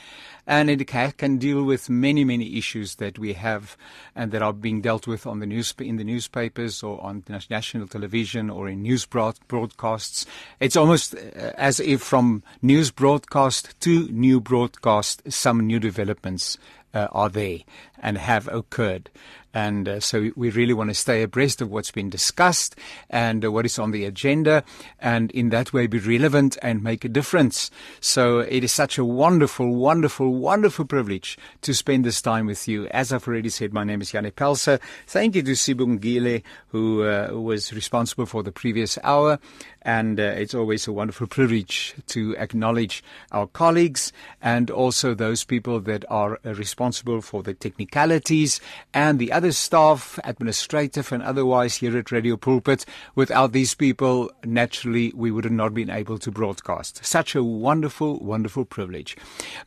[0.52, 3.78] and it can deal with many many issues that we have
[4.16, 7.88] and that are being dealt with on the news in the newspapers or on national
[7.88, 10.26] television or in news broadcasts
[10.60, 16.58] it's almost uh, as if from news broadcast to new broadcast, some new developments
[16.94, 17.60] uh, are there
[18.02, 19.10] and have occurred.
[19.54, 22.76] And uh, so we really want to stay abreast of what's been discussed
[23.10, 24.64] and uh, what is on the agenda,
[25.00, 27.70] and in that way be relevant and make a difference.
[28.00, 32.88] So it is such a wonderful, wonderful, wonderful privilege to spend this time with you.
[32.88, 34.80] As I've already said, my name is Janie Pelser.
[35.08, 39.40] Thank you to Sibungile, who uh, was responsible for the previous hour.
[39.84, 45.80] And uh, it's always a wonderful privilege to acknowledge our colleagues and also those people
[45.82, 48.60] that are uh, responsible for the technicalities
[48.94, 52.86] and the other staff, administrative and otherwise here at Radio Pulpit.
[53.16, 57.04] Without these people, naturally, we would have not been able to broadcast.
[57.04, 59.18] Such a wonderful, wonderful privilege.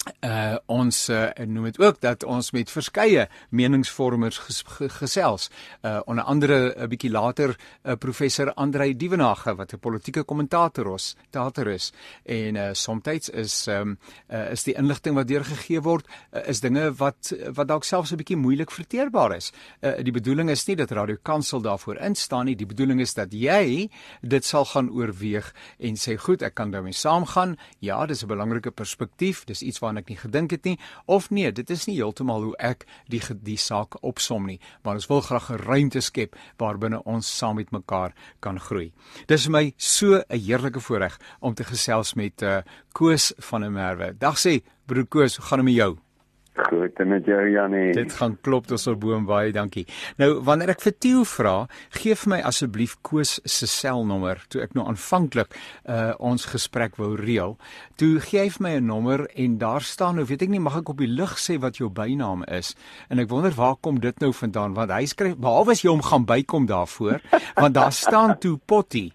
[0.00, 4.62] uh ons uh, noem dit ook dat ons met verskeie meningsvormers ges,
[4.96, 5.50] gesels.
[5.84, 7.52] Uh onder andere 'n bietjie later
[7.84, 11.92] uh, professor Andrei Dievenage wat 'n politieke kommentator is, teater is
[12.24, 13.98] en uh soms is um
[14.32, 18.16] uh, is die inligting wat deurgegee word uh, is dinge wat wat dalk selfs 'n
[18.16, 19.52] bietjie moeilik verteerbaar is.
[19.82, 22.56] Uh die bedoeling is nie dat Radio Kansel daarvoor instaan nie.
[22.56, 23.90] Die bedoeling is dat jy
[24.22, 27.56] dit sal gaan oorweeg en sê goed, ek kan daarmee saamgaan.
[27.78, 29.44] Ja, dis 'n belangrike perspektief.
[29.44, 30.76] Dis iets waarna ek nie gedink het nie
[31.10, 35.08] of nee, dit is nie heeltemal hoe ek die die saak opsom nie, maar ons
[35.10, 38.92] wil graag 'n ruimte skep waarbinne ons saam met mekaar kan groei.
[39.26, 42.62] Dis vir my so 'n heerlike voorreg om te gesels met uh,
[42.92, 44.14] Koos van der Merwe.
[44.18, 46.09] Dag sê broer Koos, hoe gaan dit met jou?
[46.58, 47.92] Goed, en met jou Janie.
[47.94, 49.84] Dit gaan klop tot op boom baie dankie.
[50.18, 51.54] Nou wanneer ek vir Tieu vra,
[51.94, 55.54] gee vir my asseblief Koos se selnommer toe ek nou aanvanklik
[55.86, 57.54] uh ons gesprek wou reël.
[58.00, 60.76] Toe gee hy vir my 'n nommer en daar staan nou weet ek nie mag
[60.82, 62.74] ek op die lig sê wat jou bynaam is
[63.08, 66.02] en ek wonder waar kom dit nou vandaan want hy skryf behalwe as jy hom
[66.02, 67.20] gaan bykom daarvoor
[67.54, 69.12] want daar staan toe Potty.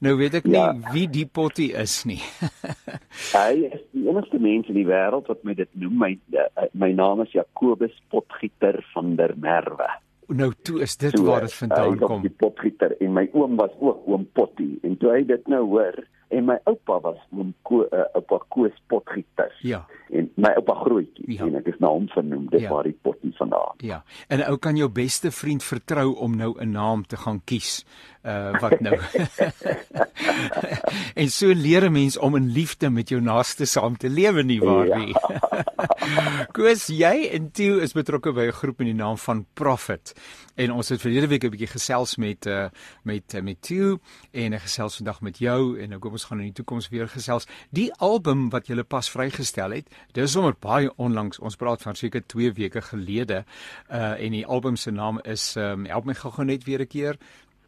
[0.00, 0.72] Nou weet ek nie ja.
[0.94, 2.20] wie die potty is nie.
[3.38, 5.98] hy is die enigste mens in die wêreld wat my dit noem.
[6.00, 9.90] My uh, my naam is Jakobus Potgieter van der Merwe.
[10.32, 12.22] Nou toe is dit so, waar dit vandaan kom.
[12.24, 16.00] Die potgieter en my oom was ook oom Potty en toe hy dit nou hoor
[16.36, 19.52] en my oupa was oom Ko uh, oupa Koos Potgieter.
[19.62, 19.84] Ja.
[20.10, 21.46] En my oupa grootjie ja.
[21.46, 22.48] en ek is na hom vernoem.
[22.52, 22.72] Dit ja.
[22.72, 23.78] waar die potty vandaan.
[23.84, 24.02] Ja.
[24.28, 27.84] En ou kan jou beste vriend vertrou om nou 'n naam te gaan kies
[28.24, 28.96] uh wat nou
[31.20, 34.60] en so leer 'n mens om in liefde met jou naaste saam te lewe nie
[34.60, 34.96] waar ja.
[34.96, 35.14] nie
[36.56, 40.14] Koos jy en Tieu is betrokke by 'n groep met die naam van Prophet
[40.54, 42.68] en ons het verlede week 'n bietjie gesels met uh
[43.02, 43.98] met uh, met Tieu
[44.32, 47.08] en 'n gesels vandag met jou en nou kom ons gaan in die toekoms weer
[47.08, 47.46] gesels.
[47.70, 52.22] Die album wat jy pas vrygestel het dis sommer baie onlangs ons praat van seker
[52.26, 53.44] 2 weke gelede
[53.90, 57.18] uh en die album se naam is um, help my gou-gou net weer 'n keer.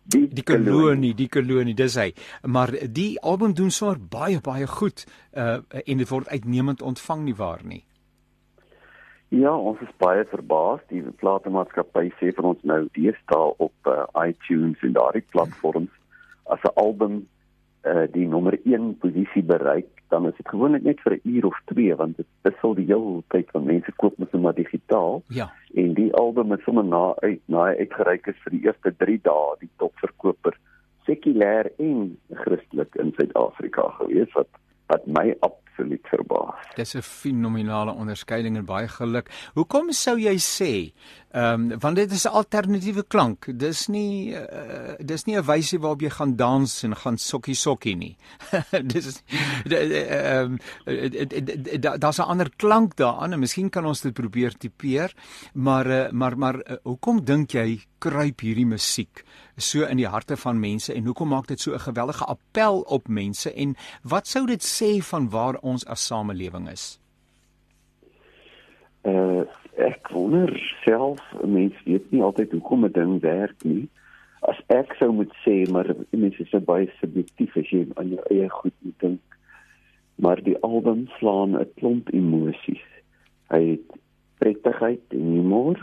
[0.05, 2.13] Die die kolonie die kolonie dis hy.
[2.43, 7.35] Maar die album doen sommer baie baie goed uh en dit word uitnemend ontvang nie
[7.35, 7.85] waar nie.
[9.29, 10.81] Ja, ons is baie verbaas.
[10.89, 15.91] Die platenmaatskappy sê vir ons nou deesdae op uh, iTunes en daardie platforms
[16.47, 17.27] as 'n album
[17.87, 21.61] uh, die nommer 1 posisie bereik, dan is dit gewoonlik net vir 'n uur of
[21.73, 25.23] 2 want dit wissel die hele tyd van mense koop mos net maar digitaal.
[25.29, 25.53] Ja.
[25.75, 29.57] En die album is sommer na uit na uitgereik is vir die eerste 3 dae
[29.61, 30.59] die topverkoper
[31.07, 34.49] sekulêr en Christelik in Suid-Afrika gewees wat
[34.87, 35.35] wat my
[35.77, 36.75] absoluut verbaas.
[36.75, 39.31] Dis 'n fenominale onderskeiding en baie geluk.
[39.55, 40.93] Hoekom sou jy sê?
[41.31, 43.47] Ehm um, want dit is 'n alternatiewe klank.
[43.59, 47.97] Dis nie uh, dis nie 'n wysie waarop jy gaan dans en gaan sokkie sokkie
[47.97, 48.17] nie.
[48.93, 49.23] dis
[49.65, 50.57] ehm
[51.99, 55.15] daar's 'n ander klank daaraan en miskien kan ons dit probeer tipeer.
[55.53, 59.25] Maar uh, maar maar uh, hoekom dink jy kruip hierdie musiek
[59.59, 63.09] so in die harte van mense en hoekom maak dit so 'n geweldige appel op
[63.09, 67.01] mense en wat sou dit sê van waar ons as samelewing is?
[69.03, 69.45] Uh
[69.77, 70.51] ek wonder
[70.85, 73.89] self mense weet nie altyd hoekom 'n ding werk nie.
[74.41, 78.49] As ek sou moet sê maar mense is baie subjektief as jy aan jou eie
[78.49, 79.23] goed moet dink.
[80.15, 82.87] Maar die album slaan 'n klomp emosies.
[83.51, 84.01] Hy het
[84.39, 85.79] prettigheid en humor.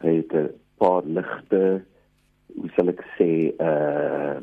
[0.00, 1.62] Hy het 'n paar ligte
[2.56, 3.30] hoe sal ek sê
[3.68, 4.40] uh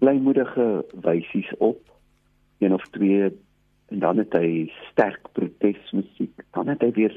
[0.00, 0.66] blymoedige
[1.04, 1.80] wysies op.
[2.64, 3.28] Een of twee
[3.90, 7.16] en dan het hy sterk protesmusiek dan het hy weer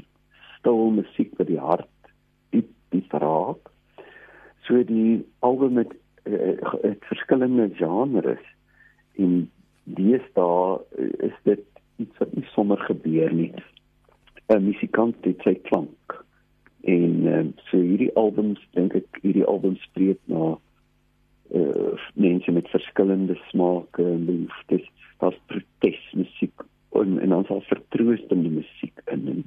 [0.57, 2.13] stil musiek wat die hart
[2.55, 3.69] diep diep raak
[4.67, 5.93] so die album met
[6.25, 8.43] uh, het verskillende genres
[9.21, 9.45] en
[9.83, 10.79] deesdae
[11.29, 11.63] is dit
[12.01, 13.53] iets wat nie sommer gebeur nie.
[14.49, 16.15] 'n musikant het sy klank
[16.83, 20.55] en uh, so hierdie albums dink ek hierdie albums spreek na
[21.55, 24.89] uh, mense met verskillende smake en behoeftes
[25.23, 26.65] daar's protesmusiek
[26.99, 29.43] en en dan sal vertroostende musiek in en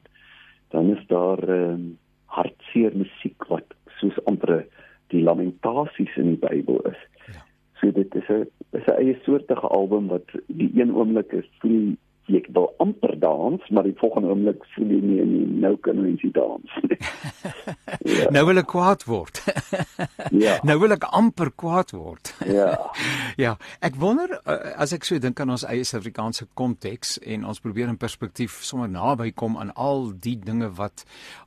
[0.74, 4.64] dan is daar um, hartseer musiek wat soos amper
[5.14, 6.98] die lamentasies in die Bybel is.
[7.30, 7.44] Ja.
[7.80, 11.96] So dit is 'n is 'n eie soortige album wat die een oomblik is voel
[12.26, 16.14] jy wil amper dans, maar die volgende oomblik voel jy nie, nie nou kan jy
[16.16, 16.98] nie dans nie.
[18.16, 18.30] ja.
[18.34, 19.42] Nou wil ek kwaad word.
[20.44, 20.58] ja.
[20.66, 22.34] Nou wil ek amper kwaad word.
[22.46, 22.74] ja.
[23.36, 23.50] Ja,
[23.84, 27.90] ek wonder eh, as ek so dink aan ons eie Suid-Afrikaanse konteks en ons probeer
[27.92, 31.04] in perspektief sommer naby kom aan al die dinge wat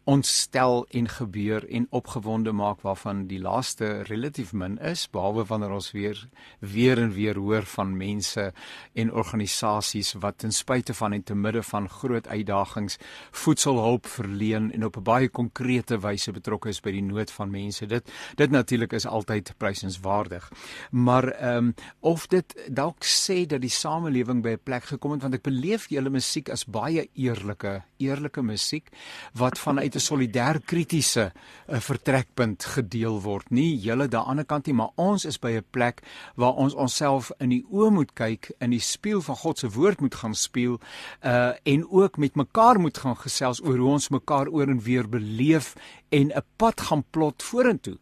[0.10, 5.74] ons stel en gebeur en opgewonde maak waarvan die laaste relatief min is behalwe wanneer
[5.80, 6.22] ons weer
[6.60, 8.52] weer en weer hoor van mense
[8.94, 12.98] en organisasies wat ten spyte van en te midde van groot uitdagings
[13.32, 17.86] voedselhulp verleen en op 'n baie konkrete wyse betrokke is by die nood van mense.
[17.86, 20.52] Dit dit natuurlik is altyd prysenswaardig.
[20.92, 25.22] Maar ehm um, of dit dalk sê dat die samelewing by 'n plek gekom het
[25.22, 28.90] want ek beleef julle musiek as baie eerlike, eerlike musiek
[29.34, 31.32] wat vanuit 'n solidêr kritiese
[31.68, 33.50] uh, vertrekpunt gedeel word.
[33.50, 36.02] Nie julle daan die ander kant nie, maar ons is by 'n plek
[36.36, 40.00] waar ons onsself in die oë moet kyk, in die spieël van God se woord
[40.02, 40.80] moet gaan speel speel
[41.24, 45.10] uh en ook met mekaar moet gaan gesels oor hoe ons mekaar oor en weer
[45.10, 45.76] beleef
[46.10, 47.98] en 'n pad gaan plot vorentoe.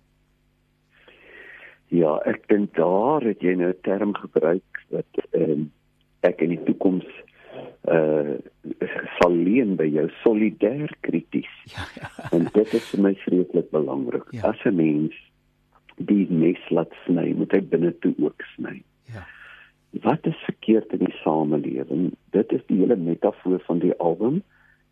[1.88, 5.66] Ja, ek dink daar het jy nou 'n term gebruik wat ehm uh,
[6.20, 7.06] ek in die toekoms
[7.88, 8.36] uh
[9.20, 11.54] sal leen by jou solidêr krities.
[11.64, 12.10] Ja, ja.
[12.36, 14.28] En dit is vir my vreeslik belangrik.
[14.32, 14.42] Ja.
[14.42, 15.14] As 'n mens
[15.96, 18.84] die mes laat sny, moet hy binne toe ook sny.
[19.06, 19.26] Ja
[19.92, 22.12] wat is verkeerd in die samelewing?
[22.36, 24.44] Dit is die hele metafoor van die album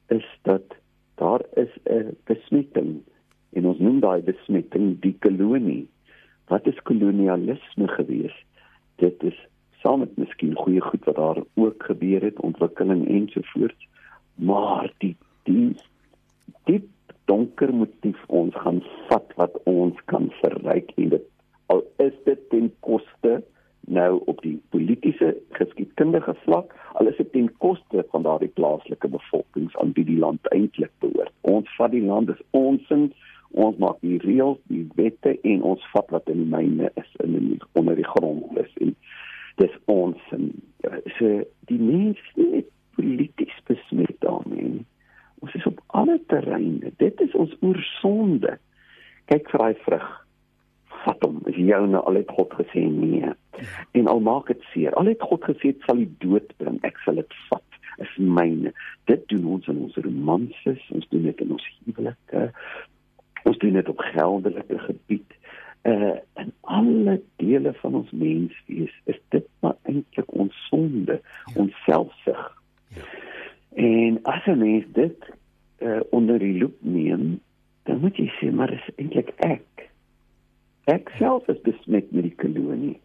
[0.07, 0.75] is dat
[1.15, 3.01] daar is 'n besmetting
[3.53, 5.87] en ons noem daai besmetting die kolonie.
[6.47, 8.35] Wat is kolonialisme gewees?
[8.95, 9.37] Dit is
[9.81, 13.87] saam met miskien goeie goed wat daar ook gebeur het, ontwikkeling ensovoorts,
[14.35, 15.75] maar die die
[16.63, 16.89] diep
[17.25, 21.27] donker motief ons gaan vat wat ons kan verryk en dit
[21.73, 23.43] al is dit ten koste
[23.87, 29.75] nou op die politieke geskiedkundige vlak al is dit ten koste van daardie plaaslike bevolkings
[29.77, 31.33] aan wie die land eintlik behoort.
[31.41, 33.11] Ons vat die land is ons in
[33.55, 37.37] ons maak die reëls, die wette en ons vat wat in die myne is in
[37.37, 38.95] die onder die grond is en
[39.61, 40.49] dis ons en
[41.19, 41.29] so
[41.69, 44.83] die mense net polities besmet daarmee.
[45.43, 46.91] Ons is op alle terreine.
[46.97, 48.55] Dit is ons oorsonde.
[49.31, 50.05] Kyk vir daai vrug
[51.03, 51.41] vat hom.
[51.51, 53.33] Is joune al het God gesê nee.
[54.15, 54.93] Al maak dit seer.
[54.95, 56.77] Al het God gesê dit sal die dood bring.
[56.87, 57.79] Ek sal dit vat.
[58.03, 58.71] Is myne.
[59.11, 62.45] Dit doen ons in ons romanses, ons doen dit in ons huwelike.
[63.43, 65.35] Ons doen dit op geldelike gebied.
[65.85, 71.55] Uh en alle dele van ons menswees is dit maar eintlik ons sonde, ja.
[71.61, 72.43] ons selfsug.
[72.95, 73.07] Ja.
[73.75, 75.29] En as 'n mens dit
[75.79, 77.39] uh, onder die loep neem,
[77.83, 79.89] dan moet jy sê maar dis eintlik ek.
[80.83, 82.99] Ek self is besmet met die kolonie.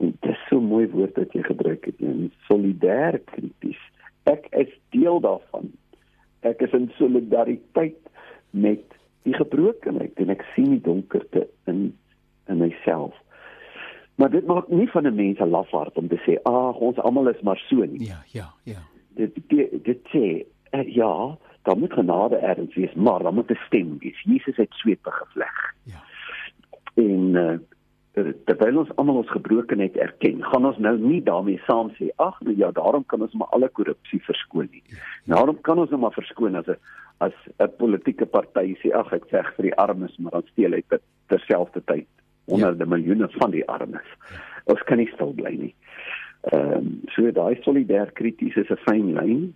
[0.00, 3.80] En dit is so mooi woord wat jy gebruik het, en solidêr krities.
[4.24, 5.70] Ek is deel daarvan.
[6.40, 8.00] Ek is in solidariteit
[8.50, 8.84] met
[9.26, 11.88] die gebrokenheid en ek sien die donkerte in
[12.46, 13.14] in myself.
[14.16, 17.28] Maar dit maak nie van 'n mens 'n lafaard om te sê, "Ag, ons almal
[17.28, 18.82] is maar so nie." Ja, ja, ja.
[19.14, 23.58] Dit dit, dit sê, uh, ja, daar moet genade erns wees, maar daar moet 'n
[23.66, 24.22] stem wees.
[24.22, 25.74] Jesus het swepe gevleg.
[25.82, 26.02] Ja.
[26.94, 27.58] En uh,
[28.16, 32.56] terwyl ons almal ons gebrokenheid erken, gaan ons nou nie daarmee saam sê, "Ag, nou
[32.56, 34.82] ja, daarom kan ons maar alle korrupsie verskoon nie."
[35.26, 36.76] Daarom kan ons nou maar verskoon as 'n
[37.20, 40.82] as 'n politieke party sê, "Ag, ek veg vir die armes, maar dan steel hy
[41.28, 42.06] terselfdertyd
[42.46, 42.88] honderde ja.
[42.88, 44.08] miljoene van die armes.
[44.64, 45.74] Ons kan nie stil bly nie.
[46.52, 49.54] Ehm um, so daai solidêr krities is 'n fyn lyn.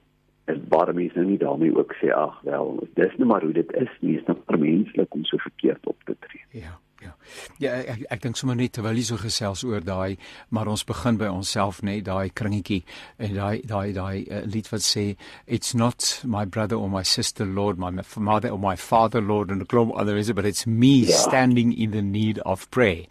[0.51, 3.73] Is baie mense nou nie daarmee ook sê ag wel, dis net maar hoe dit
[3.73, 6.63] is nie, is net menslik om so verkeerd op te tree.
[6.63, 6.79] Ja.
[7.01, 7.15] Ja.
[7.61, 10.19] Ja, ek ek dink sommer net terwyl jy so gesels oor daai,
[10.53, 12.83] maar ons begin by onsself net daai kringetjie
[13.19, 15.05] en daai daai daai uh, lied wat sê
[15.47, 19.61] it's not my brother or my sister lord my mother or my father lord and
[19.61, 21.17] the gloom other is it but it's me ja.
[21.17, 23.07] standing in the need of prayer.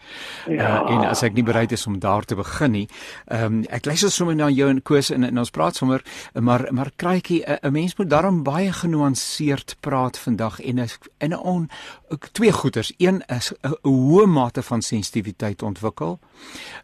[0.46, 0.84] Ja.
[0.84, 2.86] Uh, en as ek nie bereid is om daar te begin nie,
[3.28, 6.68] ehm um, ek luister sommer na jou en Koos en, en ons praat sommer maar
[6.74, 10.78] maar kraaitjie 'n mens moet daarom baie genuanceerd praat vandag en
[11.18, 11.70] in 'n on
[12.32, 12.94] twee goeters.
[12.98, 16.20] Een is 'n 'n hoë mate van sensitiwiteit ontwikkel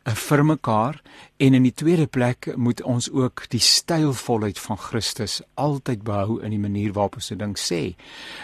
[0.03, 1.01] vir mekaar
[1.37, 6.53] en in die tweede plek moet ons ook die stylvolheid van Christus altyd behou in
[6.55, 7.95] die manier waarop ons 'n ding sê.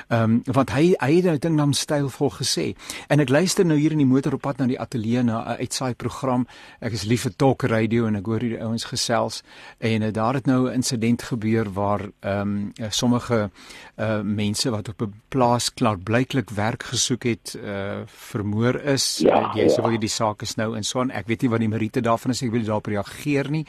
[0.10, 2.76] Ehm um, want hy hy het 'n ding naam stylvol gesê.
[3.08, 5.58] En ek luister nou hier in die motor op pad na die ateljee na 'n
[5.58, 6.48] uitsaai program.
[6.80, 9.44] Ek is lief vir talk radio en ek hoor hierdie ouens gesels
[9.80, 13.52] en uh, daar het nou 'n insident gebeur waar ehm um, sommige
[13.98, 18.02] uh mense wat op 'n plaas klaar blyklik werk gesoek het uh
[18.42, 19.22] vermoor is.
[19.24, 19.74] Ja, uh, jy ja.
[19.74, 21.72] sê wil jy die saak is nou in so 'n ek weet nie wat die
[21.72, 23.66] meriete daarvan is ek wil daarop reageer nie.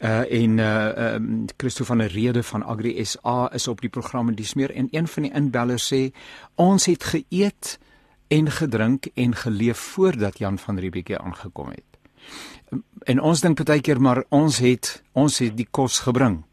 [0.00, 4.28] Uh en uh um Christo van der Rede van Agri SA is op die program
[4.28, 6.12] en dis meer en een van die inbellers sê
[6.54, 7.78] ons het geëet
[8.28, 11.88] en gedrink en geleef voordat Jan van Riebeeck aangekom het.
[13.04, 16.44] En ons dink baie keer maar ons het ons het die kos gebring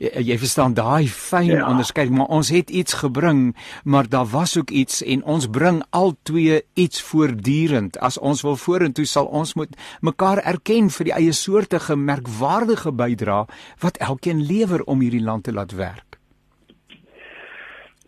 [0.00, 1.64] jy, jy verstaan daai fyn ja.
[1.68, 3.50] onderskeiding maar ons het iets gebring
[3.84, 7.98] maar daar was ook iets en ons bring al twee iets voortdurend.
[7.98, 13.46] As ons wil vorentoe sal ons moet mekaar erken vir die eie soortige merkwaardige bydrae
[13.84, 16.18] wat elkeen lewer om hierdie land te laat werk.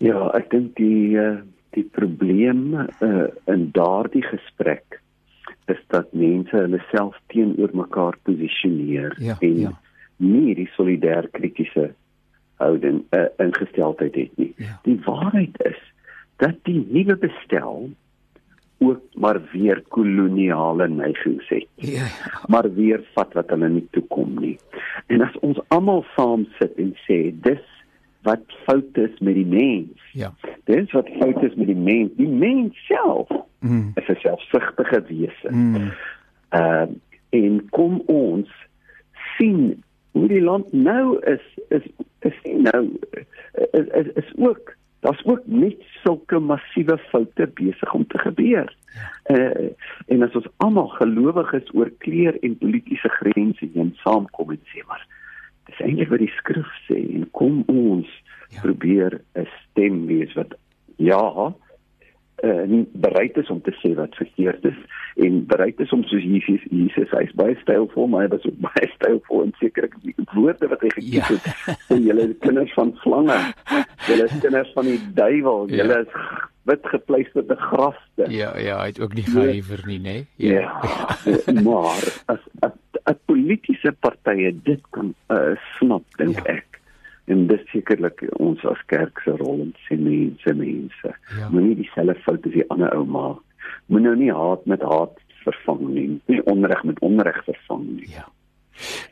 [0.02, 1.38] Ja ek dink die eh,
[1.72, 4.98] die probleem uh, in daardie gesprek
[5.72, 9.72] is dat mense hulle self teenoor mekaar posisioneer ja, en ja
[10.22, 11.90] nie die solidêr kritiese
[12.62, 14.52] houding uh, ingesteldheid het nie.
[14.56, 14.78] Ja.
[14.86, 15.80] Die waarheid is
[16.42, 17.90] dat die nuwe bestel
[18.82, 21.66] ook maar weer koloniale neigings het.
[21.74, 22.06] Ja.
[22.46, 24.56] Maar weer vat wat hulle nie toe kom nie.
[25.06, 27.62] En as ons almal saam sit en sê dis
[28.26, 30.10] wat fout is met die mens.
[30.18, 30.32] Ja.
[30.70, 32.10] Dis wat fout is met die mens.
[32.18, 33.92] Die mens self mm.
[33.94, 35.48] is 'n selfsugtige wese.
[35.50, 35.74] Mm.
[35.74, 35.90] Ehm mm.
[36.58, 36.86] uh,
[37.32, 38.48] en kom ons
[39.38, 41.88] sien hoe die land nou is is
[42.28, 42.84] is nie nou
[43.72, 48.76] is is, is ook daar's ook net sulke massiewe foute besig om te gebeur.
[48.94, 49.08] Ja.
[49.36, 49.70] Uh,
[50.06, 55.02] en as ons almal gelowiges oor kleur en politieke grense heen saamkom en sê maar
[55.70, 58.08] dis eintlik wat die skrif sê en kom ons
[58.52, 58.60] ja.
[58.60, 60.54] probeer 'n stem wees wat
[60.96, 61.50] ja
[62.42, 64.78] uh, nie bereid is om te sê wat verkeerd is
[65.22, 68.88] en bereid is om soos Jesus Jesus hy's baie stylvol maar hy was ook baie
[68.94, 71.28] stylvol en seker ek die woorde wat hy gekies ja.
[71.28, 73.38] het vir julle kinders van slange
[74.08, 75.82] julle kinders van die duiwel ja.
[75.82, 76.16] julle is
[76.70, 80.52] wit gepleisterde graste ja ja hy het ook nie gehuiwer nie nê nee?
[80.52, 80.74] ja,
[81.26, 86.58] ja maar as 'n politieke partye dit kan uh, snap dink ja.
[86.58, 86.81] ek
[87.30, 91.14] en dis sekerlik ons as kerk se rol om sê mense mense.
[91.38, 91.48] Ja.
[91.54, 93.40] moenie dieselfde foute as die ander ou maak.
[93.86, 98.14] Moenie nou nie haat met haat vervang nie nie onreg met onreg vervang nie.
[98.16, 98.28] Ja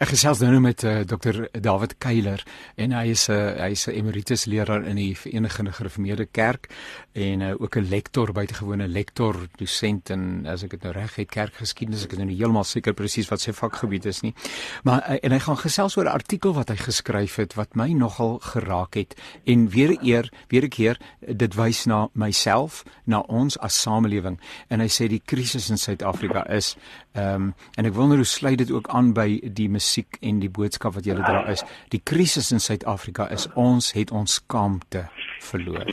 [0.00, 2.42] Ek gesels nou met uh, eh, Dr David Keiler
[2.80, 6.70] en hy is 'n uh, hy is 'n emeritus leraar in die Verenigde Gereformeerde Kerk
[7.12, 11.28] en uh, ook 'n lektor buitengewone lektor dosent en as ek dit nou reg het
[11.28, 12.04] kerkgeskiedenis.
[12.04, 14.34] Ek is nou nie heeltemal seker presies wat sy vakgebied is nie.
[14.82, 17.92] Maar uh, en hy gaan gesels oor 'n artikel wat hy geskryf het wat my
[17.92, 19.14] nogal geraak het
[19.44, 24.40] en weer eer weer ek keer dit wys na myself na ons as samelewing.
[24.68, 26.76] En hy sê die krisis in Suid-Afrika is
[27.12, 30.50] ehm um, en ek wonder hoe sluit dit ook aan by die musiek en die
[30.50, 35.08] boodskap wat julle dra is die krisis in Suid-Afrika is ons het ons skaamte
[35.42, 35.90] verloor.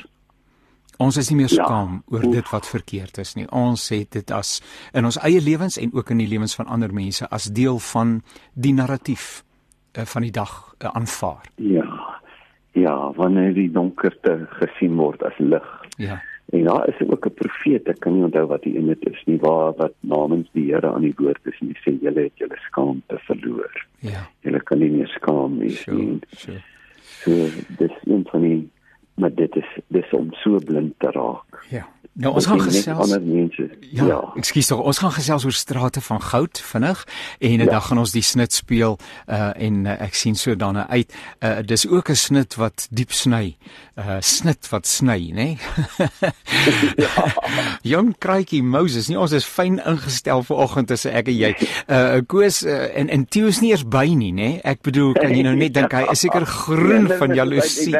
[0.97, 1.63] Ons is nie meer ja.
[1.63, 2.15] skaam ja.
[2.15, 3.45] oor dit wat verkeerd is nie.
[3.53, 4.57] Ons het dit as
[4.93, 8.21] in ons eie lewens en ook in die lewens van ander mense as deel van
[8.53, 9.43] die narratief
[9.97, 11.49] uh, van die dag uh, aanvaar.
[11.55, 11.85] Ja.
[12.77, 15.65] Ja, wanneer die donkerte gesien word as lig.
[15.97, 16.19] Ja.
[16.55, 19.23] En ja, is ook 'n profeet, ek kan nie onthou wat hy in dit is
[19.25, 22.37] nie, waar wat namens die Here aan die woord is en hy sê julle het
[22.39, 23.85] julle skaamte verloor.
[23.99, 24.23] Ja.
[24.41, 26.19] Julle kan nie meer skaam wees sure, nie.
[26.31, 26.61] Sure.
[27.01, 27.31] So
[27.77, 28.69] dis een van die
[29.17, 31.63] maar dit is dis om so blind te raak.
[31.69, 31.87] Ja.
[32.17, 33.67] Nou ons gaan gesels ander mense.
[33.93, 34.05] Ja.
[34.05, 34.17] ja.
[34.41, 37.03] Ekskuus tog, ons gaan gesels oor strate van goud vinnig
[37.39, 37.67] en ja.
[37.69, 38.97] dan gaan ons die snit speel
[39.29, 41.13] uh en uh, ek sien so daarna uit.
[41.45, 43.57] Uh dis ook 'n snit wat diep sny.
[43.97, 45.47] Uh snit wat sny, nê?
[46.97, 47.13] ja.
[47.93, 51.53] Jong kraaitjie Moses, nie ons is fyn ingestel vir oggend as ek en jy.
[51.85, 54.49] Uh Koos uh, en en Theo is nie eers by nie, nê?
[54.65, 57.93] Ek bedoel, kan jy nou net dink hy is seker groen ja, van jaloesie.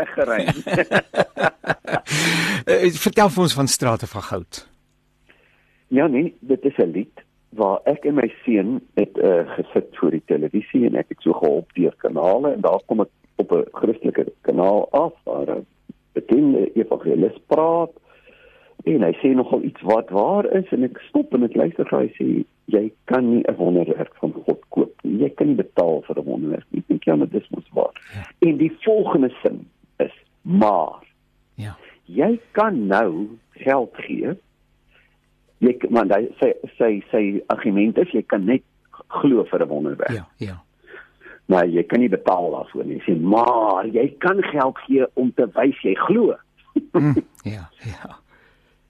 [1.15, 4.67] Uh, vertel vir ons van strate van goud.
[5.87, 10.11] Ja nee, dit is 'n lied waar ek en my seun het uh, gesit voor
[10.11, 13.65] die televisie en ek het so gehelp deur kanale en daar kom ek op 'n
[13.71, 15.65] Christelike kanaal af waar 'n
[16.13, 17.91] bekende evangelis praat
[18.83, 22.07] en hy sê nogal iets wat waar is en ek stop en ek luister hy
[22.19, 22.27] sê
[22.65, 25.17] jy kan nie 'n wonderwerk van God koop nie.
[25.23, 26.79] Jy kan nie betaal vir 'n wonderwerk nie.
[26.79, 27.93] Ek dink ja, maar dis mos waar.
[28.13, 28.23] Ja.
[28.49, 29.67] En die volgende sin
[30.47, 31.03] maar
[31.57, 31.73] Ja.
[32.05, 33.27] Jy kan nou
[33.57, 34.35] geld gee.
[35.57, 38.63] Jy man, hy sê sê sê argument is jy kan net
[39.09, 40.13] glo vir 'n wonderwerk.
[40.13, 40.61] Ja, ja.
[41.47, 43.01] Maar jy kan nie betaal daarvoor nie.
[43.07, 46.35] Sê maar jy kan geld gee om te wys jy glo.
[46.93, 47.15] mm,
[47.55, 48.19] ja, ja.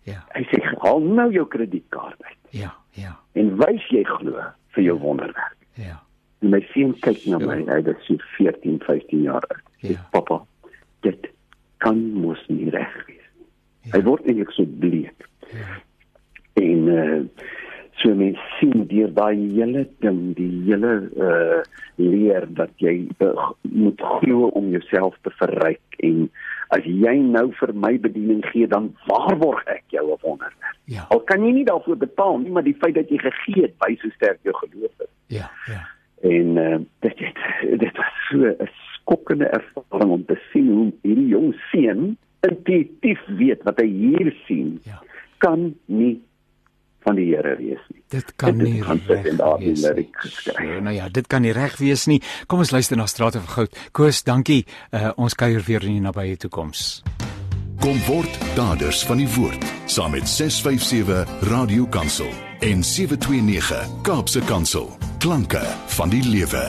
[0.03, 0.19] Ja.
[0.35, 2.37] Hy sê haal nou jou kredietkaart uit.
[2.49, 3.15] Ja, ja.
[3.33, 4.43] En wys jy glo
[4.75, 5.57] vir jou wonderwerk.
[5.73, 6.03] Ja.
[6.41, 9.63] En my seun kyk na my, hy is 14, 15 jaar oud.
[9.81, 10.03] Ja.
[10.11, 10.43] Papa,
[11.01, 11.27] dit
[11.83, 13.47] kan mos nie reg wees nie.
[13.87, 13.97] Ja.
[13.97, 15.29] Hy word eintlik so bleek.
[15.53, 15.79] Ja.
[16.63, 17.21] En uh
[17.97, 21.63] so mense sien deur daai hele ding, die hele uh
[21.97, 26.27] leer dat jy uh, moet glo om jouself te verryk en
[26.75, 30.77] as jy nou vir my bediening gee dan waarborg ek jou 'n wonderwerk.
[30.85, 31.07] Ja.
[31.09, 34.01] Al kan jy nie daarvoor betaal nie, maar die feit dat jy gegee het, wys
[34.01, 35.13] hoe sterk jou geloof is.
[35.27, 35.81] Ja, ja.
[36.21, 37.17] En uh dit
[37.81, 38.69] dit was so 'n
[39.07, 44.77] skokkende ervaring om te sien hoe hierdie jong seun intuïtief weet wat hy hier sien.
[44.85, 44.99] Ja.
[45.43, 46.17] Kan nie
[47.05, 48.01] van die Here wees nie.
[48.11, 49.07] Dit kan dit nie reg
[49.63, 49.85] wees.
[50.43, 52.19] So, nou ja, dit kan nie reg wees nie.
[52.51, 53.79] Kom ons luister na Strate van Goud.
[53.95, 54.65] Koos, dankie.
[54.91, 57.03] Uh, ons kuier weer in die nabye toekoms.
[57.79, 62.31] Kom word daders van die woord saam met 657 Radio Kansel
[62.65, 64.89] en 729 Kaapse Kansel.
[65.21, 65.63] Klanke
[65.95, 66.65] van die lewe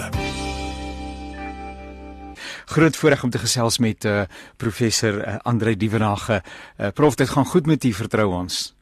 [2.68, 4.22] groot voorreg om te gesels met uh,
[4.56, 6.40] professor uh, Andre Dievenage.
[6.40, 8.76] Uh, prof, dit gaan goed met u vertrou ons.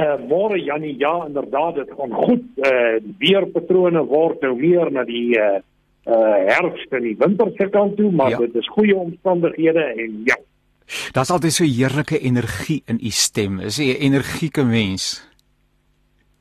[0.00, 2.44] Uh, môre Jannie, ja inderdaad, dit gaan goed.
[2.56, 5.58] Uh, weerpatrone word nou meer na die uh,
[6.06, 8.38] uh, herfs en die winter se kant toe, maar ja.
[8.46, 10.38] dit is goeie omstandighede en ja.
[11.14, 13.60] Daar's altyd so heerlike energie in u stem.
[13.60, 15.29] Is 'n energieke mens.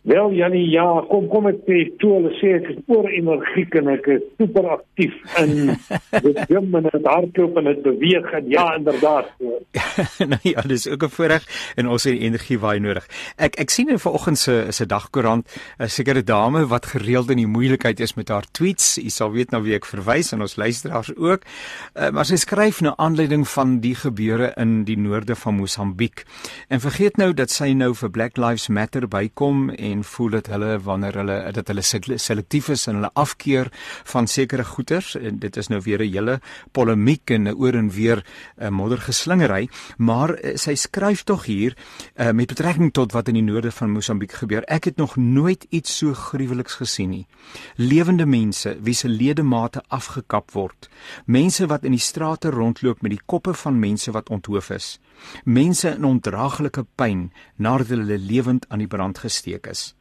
[0.01, 3.89] Wel Jannie, ja, kom kom ek sê toe hulle sê ek is oor energiek en
[3.91, 5.73] ek is super aktief in
[6.23, 9.27] die gym en dit hardloop en dit beweeg en ja, inderdaad.
[10.31, 11.43] nou ja, dis ook 'n voorreg
[11.75, 13.09] en ons het die energie baie nodig.
[13.35, 15.43] Ek ek sien in vanoggend se se dagkoerant
[15.79, 18.97] 'n sekere dame wat gereeld in die moeilikheid is met haar tweets.
[18.97, 21.43] U sal weet nou wie ek verwys en ons luisteraars ook.
[21.43, 26.23] Uh, maar sy skryf nou aanleiding van die gebeure in die noorde van Mosambiek.
[26.69, 30.47] En vergeet nou dat sy nou vir Black Lives Matter bykom en en voel dit
[30.47, 33.71] hulle wanneer hulle dat hulle selektief is en hulle afkeer
[34.11, 36.39] van sekere goederes en dit is nou weer 'n hele
[36.71, 38.23] polemiek en oor en weer 'n
[38.61, 41.75] uh, eh, moddergeslingery maar uh, sy skryf tog hier
[42.15, 44.63] uh, met betrekking tot wat in die noorde van Mosambiek gebeur.
[44.67, 47.27] Ek het nog nooit iets so gruweliks gesien nie.
[47.75, 50.89] Lewende mense wie se ledemate afgekap word.
[51.25, 54.99] Mense wat in die strate rondloop met die koppe van mense wat onthoof is
[55.43, 59.93] mense in ondraaglike pyn nadat hulle lewend aan die brand gesteek is.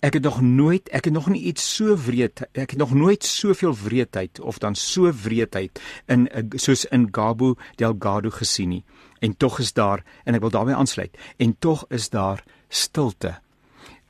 [0.00, 3.24] Ek het nog nooit, ek het nog nie iets so wreed, ek het nog nooit
[3.24, 8.84] soveel wreedheid of dan so wreedheid in soos in Gabo Delgado gesien nie.
[9.18, 11.16] En tog is daar en ek wil daarmee aansluit.
[11.36, 13.38] En tog is daar stilte.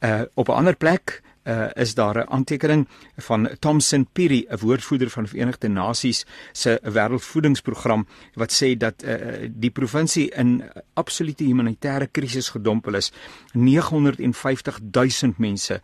[0.05, 5.11] Uh op 'n ander plek uh, is daar 'n aantekening van Thomson Piri, 'n woordvoerder
[5.11, 9.15] van Verenigde Nasies se wêreldvoedingsprogram wat sê dat uh,
[9.51, 10.63] die provinsie in
[10.95, 13.13] absolute humanitêre krisis gedompel is.
[13.53, 15.81] 950 000 mense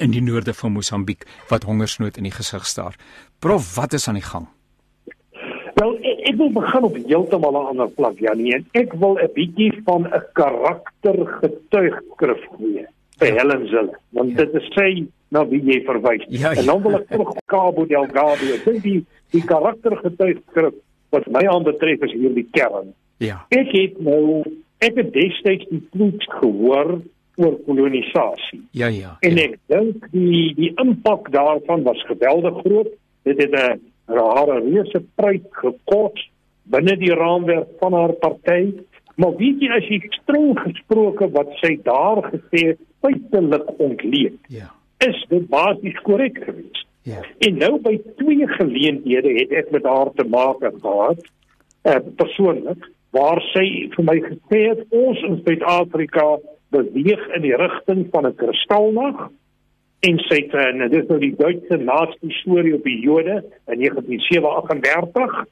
[0.00, 2.96] in die noorde van Mosambiek wat hongersnood in die gesig staar.
[3.38, 4.48] Prof, wat is aan die gang?
[5.74, 9.82] Wel, ek wil begin op heeltemal 'n ander plek Janie en ek wil 'n bietjie
[9.84, 12.86] van 'n karakter getuigskrif gee
[13.20, 13.32] vir.
[13.38, 14.44] Helen Zille want ja.
[14.44, 14.90] dit is sy
[15.34, 16.24] na wie jy verwys.
[16.28, 16.60] Ja, ja.
[16.60, 18.52] En dan wil ek terug Cabo Delgado.
[18.54, 19.00] Ek dink die
[19.34, 20.76] die karakter getuigskrif
[21.14, 22.92] wat my aanbetref is hierdie kern.
[23.22, 23.42] Ja.
[23.54, 24.44] Ek het nou
[24.84, 26.98] ek het destyds die ploets gehoor
[27.36, 28.62] oor kolonisasie.
[28.76, 29.16] Ja ja.
[29.26, 29.48] En ja.
[29.50, 32.94] ek dink die die impak daarvan was geweldig groot.
[33.26, 36.30] Dit het 'n rare reuse prys gekos
[36.70, 38.74] binne die raamwerk van haar party.
[39.16, 44.38] Maar weet jy as jy streng gesproke wat sy daar gesê het, feitelik ontleed.
[44.48, 44.72] Ja.
[44.98, 46.86] Is dit basies korrek geweest?
[47.02, 47.22] Ja.
[47.38, 51.20] En nou by twee geleenthede het ek met haar te maak gehad,
[51.82, 56.38] eh persoonlik, waar sy vir my gesê het ons in Suid-Afrika
[56.74, 59.28] beweeg in die rigting van 'n kristalnag
[60.00, 65.44] en sê en dit is nou die Duitse naaste storie op die Jode in 1938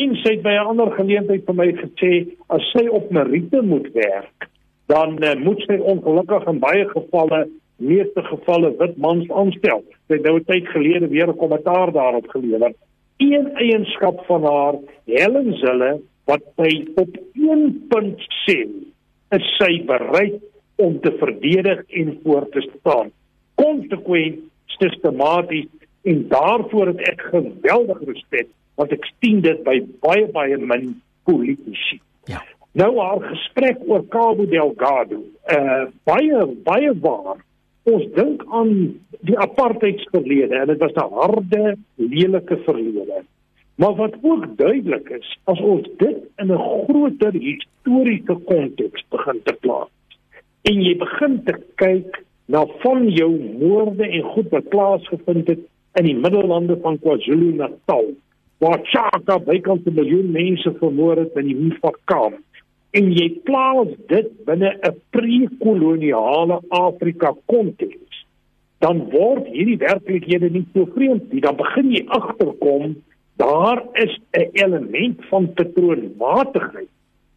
[0.00, 2.12] en sy het by 'n ander geleentheid vir my gesê
[2.48, 4.48] as sy op Merite moet werk
[4.90, 10.24] dan uh, moet sy ongelukkig in baie gevalle meeste gevalle wit mans aanstel sy het
[10.28, 12.74] nou 'n tyd gelede weer 'n kommentaar daarop gelewer
[13.20, 14.74] een eienskap van haar
[15.04, 18.58] Helen Zille wat sy op een punt sê
[19.36, 20.40] is sy bereid
[20.80, 23.10] om te verdedig en voor te staan.
[23.54, 25.68] Konsekwent, sistematies
[26.02, 28.48] en daarvoor het ek geweldig respek
[28.80, 30.94] want ek sien dit by baie baie min
[31.28, 32.00] politici.
[32.24, 32.40] Ja.
[32.72, 37.40] Nou haar gesprek oor Cabo Delgado, uh baie baie waar.
[37.90, 38.70] Ons dink aan
[39.26, 43.24] die apartheidsverlede en dit was 'n harde, lelike verlede.
[43.74, 49.56] Maar wat ook duidelik is, as ons dit in 'n groter historiese konteks begin te
[49.60, 49.88] plaas
[50.62, 55.60] en jy begin te kyk na van jou moorde en goed wat plaasgevind het
[55.94, 58.14] in die middellande van KwaZulu-Natal,
[58.58, 62.34] waar Chaka bykans 'n miljoen mense vermoor het in die Mfakam
[62.96, 68.24] en jy plaas dit binne 'n pre-koloniale Afrika konteks,
[68.80, 71.40] dan word hierdie werklikhede nie so vreemd nie.
[71.40, 72.96] Dan begin jy agterkom
[73.36, 76.88] daar is 'n element van patroonmatigheid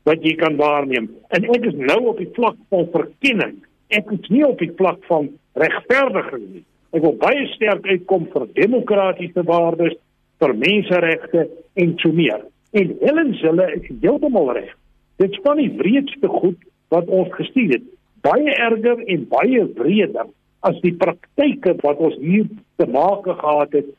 [0.04, 1.10] wat jy kan waarneem.
[1.30, 3.56] En ek is nou op die vlak van verkenning.
[3.88, 6.64] Ek is nie op die vlak van regverdiging nie.
[6.92, 9.96] Ek wil baie sterk uitkom vir demokratiese waardes,
[10.40, 12.42] vir menseregte en so meer.
[12.72, 14.76] En Helen Zille is heeltemal reg.
[15.24, 16.60] Dit span die breedste goed
[16.92, 17.86] wat ons gestuur het.
[18.28, 20.28] Baie erger en baie breder
[20.68, 23.90] as die praktyke wat ons hier te maak gehad het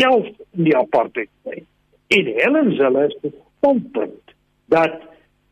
[0.00, 1.30] selfs in die apartheid.
[2.08, 3.16] En Helen Zille is
[3.58, 4.34] standpunt
[4.72, 5.00] dat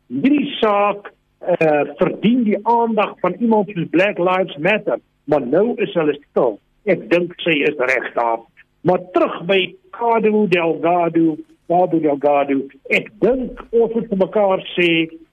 [0.07, 1.11] hierdie saak
[1.43, 6.13] eh uh, verdien die aandag van iemand soos Black Lives Matter, maar nou is hulle
[6.29, 6.59] stil.
[6.85, 8.39] Ek dink sy is reg daar.
[8.81, 9.59] Maar terug by
[9.91, 11.35] Cabo Delgado,
[11.67, 14.89] Cabo Delgado, ek dink ons moet mekaar sê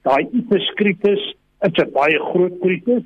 [0.07, 1.23] daai iperskritus
[1.67, 3.03] is 'n baie groot krisis.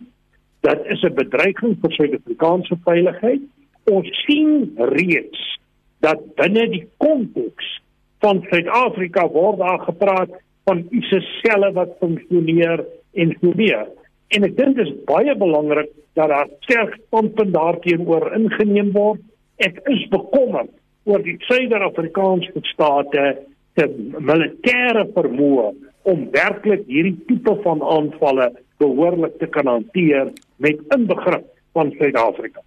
[0.61, 3.41] Dit is 'n bedreiging vir Suid-Afrikaanse veiligheid.
[3.91, 5.59] Ons sien reeds
[5.99, 7.67] dat binne die konteks
[8.19, 10.31] van Suid-Afrika word daar gepraat
[10.65, 13.87] van ISIS selle wat funksioneer en so meer.
[14.27, 19.21] En ek dink dit is baie belangrik dat daar sterk standpunt daarteenoor ingeneem word.
[19.57, 20.71] Ek is bekommerd
[21.03, 23.37] oor die Suid-Afrikaanse state
[23.75, 23.85] se
[24.19, 25.73] militêre vermoë
[26.05, 32.61] om werklik hierdie tipe van aanvalle behoorlik te kan hanteer met inbegrip van Suid-Afrika.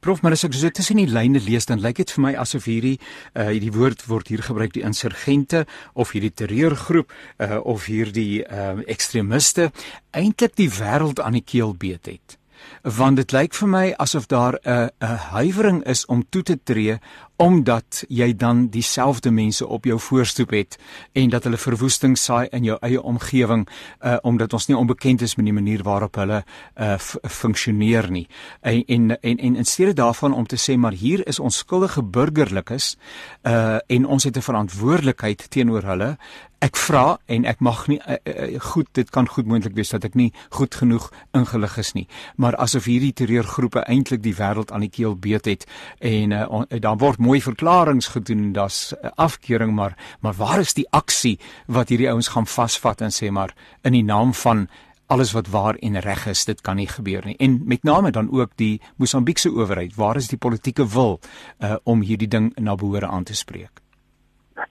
[0.00, 2.64] Prof, maar as ek so tussen die lyne lees, dan lyk dit vir my asof
[2.70, 2.96] hierdie
[3.36, 7.12] uh hierdie woord word hier gebruik die insurgente of hierdie terreurgroep
[7.44, 9.68] uh of hierdie uh ekstremiste
[10.16, 12.39] eintlik die wêreld aan die keel beet het
[12.82, 16.98] want dit lyk vir my asof daar 'n 'n huiwering is om toe te tree
[17.40, 20.76] omdat jy dan dieselfde mense op jou voorstoep het
[21.12, 23.68] en dat hulle verwoesting saai in jou eie omgewing
[24.04, 26.42] uh omdat ons nie onbekend is met die manier waarop hulle
[26.76, 28.26] uh funksioneer nie.
[28.60, 32.96] En en en, en in steede daarvan om te sê maar hier is onskuldige burgerlikes
[33.42, 36.16] uh en ons het 'n verantwoordelikheid teenoor hulle
[36.60, 40.04] Ek vra en ek mag nie uh, uh, goed dit kan goed moontlik wees dat
[40.04, 42.04] ek nie goed genoeg ingelig is nie.
[42.36, 45.64] Maar asof hierdie terreurgroepe eintlik die wêreld aan die keel beet het
[46.04, 50.76] en uh, on, dan word mooi verklaringe gedoen daar's uh, afkeuring maar maar waar is
[50.76, 54.68] die aksie wat hierdie ouens gaan vasvat en sê maar in die naam van
[55.08, 57.38] alles wat waar en reg is dit kan nie gebeur nie.
[57.40, 59.96] En met name dan ook die Mosambiekse owerheid.
[59.96, 61.18] Waar is die politieke wil
[61.58, 63.79] uh, om hierdie ding na behoore aan te spreek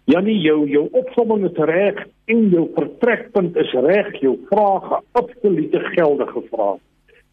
[0.06, 4.13] Janie, jou jou opsomming is reg en jou vertrekpunt is reg.
[4.21, 6.78] Jou vrae absolute geldige vrae.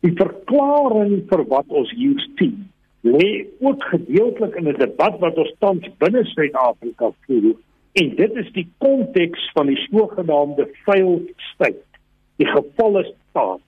[0.05, 2.67] Die verklaring vir wat ons hier sien,
[3.03, 7.55] lê ook gedeeltelik in 'n debat wat ons tans binne Suid-Afrika voer
[7.97, 12.01] En dit is die konteks van die sogenaamde failed state,
[12.37, 13.63] die gevalle staat.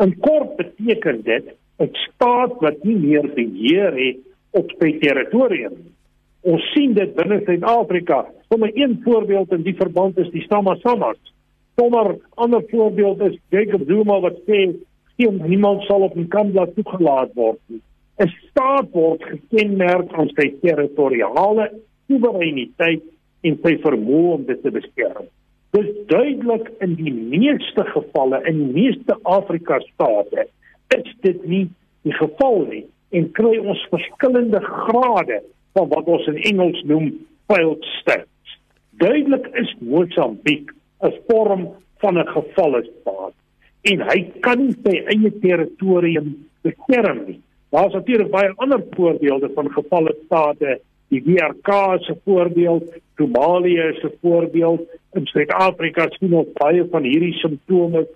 [0.00, 1.50] In kort beteken dit
[1.84, 5.95] 'n staat wat nie meer beheer het op sy territorium nie.
[6.46, 8.20] Ons sien dit binne Suid-Afrika.
[8.48, 11.18] Sommige een voorbeeld in die verband is die Samasamas.
[11.74, 14.60] Sommige ander voorbeeld is Jacob Zuma wat sê
[15.16, 17.82] geen niemand sal op 'n kandla toegelaat word nie.
[18.22, 21.70] 'n Staat word gekenmerk aan sy territoriale
[22.06, 23.02] soewereiniteit
[23.40, 25.26] en sy vermoë om dit te beskerm.
[25.70, 30.46] Dis duidelik in die meeste gevalle in die meeste Afrika state
[30.96, 31.68] is dit nie
[32.02, 35.42] die geval nie en kry ons verskillende grade
[35.76, 37.12] van wat ons in Engels noem
[37.52, 38.58] failed states.
[39.02, 40.72] Duidelik is Mosambiek
[41.04, 41.68] 'n vorm
[42.00, 43.34] van 'n gevalle staat
[43.82, 47.40] en hy kan nie sy eie territorium beskerm nie.
[47.70, 51.68] Daar's natuurlik baie ander voorbeelde van gevalle state Die DRK
[52.00, 52.84] is 'n voorbeeld,
[53.16, 54.80] Somalië is 'n voorbeeld,
[55.12, 58.06] in Suid-Afrika sien ons baie van hierdie simptome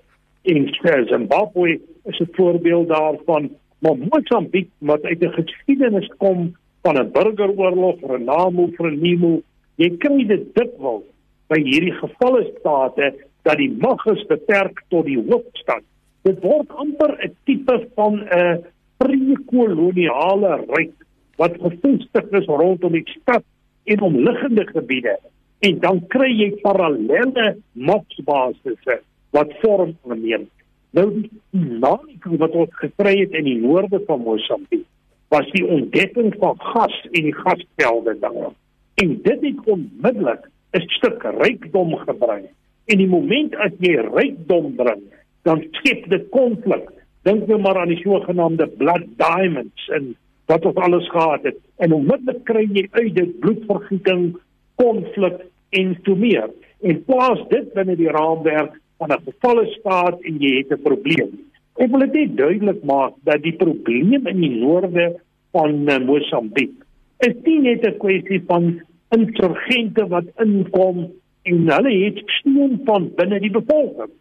[0.43, 0.69] en
[1.07, 8.01] Zimbabwe is 'n voorbeeld daarvan, maar Mosambiek wat uit 'n geskiedenis kom van 'n burgeroorlog,
[8.01, 9.43] Renamo, Frelimo,
[9.77, 11.05] jy kry dit dikwels
[11.49, 15.83] by hierdie gevalle state dat die mag is beperk tot die hoofstad.
[16.23, 18.65] Dit word amper 'n tipe van 'n
[18.97, 20.97] pre-koloniale ryk
[21.37, 23.45] wat gefestig is rondom die stad
[23.85, 25.19] en omliggende gebiede
[25.59, 30.49] en dan kry jy parallelle magsbasisse wat vorm neem.
[30.91, 34.87] Nou die tsunami wat ons gekry het in die noorde van Mosambiek
[35.31, 38.51] was die ontdekking van gas en die gasvelde daar.
[38.95, 42.47] En dit het onmiddellik 'n stuk rykdom gebring.
[42.85, 45.03] En die oomblik as jy rykdom bring,
[45.43, 46.91] dan skep dit konflik.
[47.23, 50.17] Dink nou maar aan die sogenaamde blood diamonds en
[50.47, 54.37] wat ons alles gehad het en onmiddellik kry jy uit dit bloedvergieting,
[54.75, 56.51] konflik en so meer.
[56.81, 61.50] En plaas dit binne die raamwerk van 'n gevalle staat en jy het 'n probleem.
[61.79, 65.21] Ek wil dit duidelik maak dat die probleem in die noorde
[65.53, 66.73] van uh, Mosambiek
[67.21, 68.81] is nie net 'n kwessie van
[69.17, 71.11] insurgente wat inkom
[71.43, 74.13] en hulle het steun van binne die bevolking.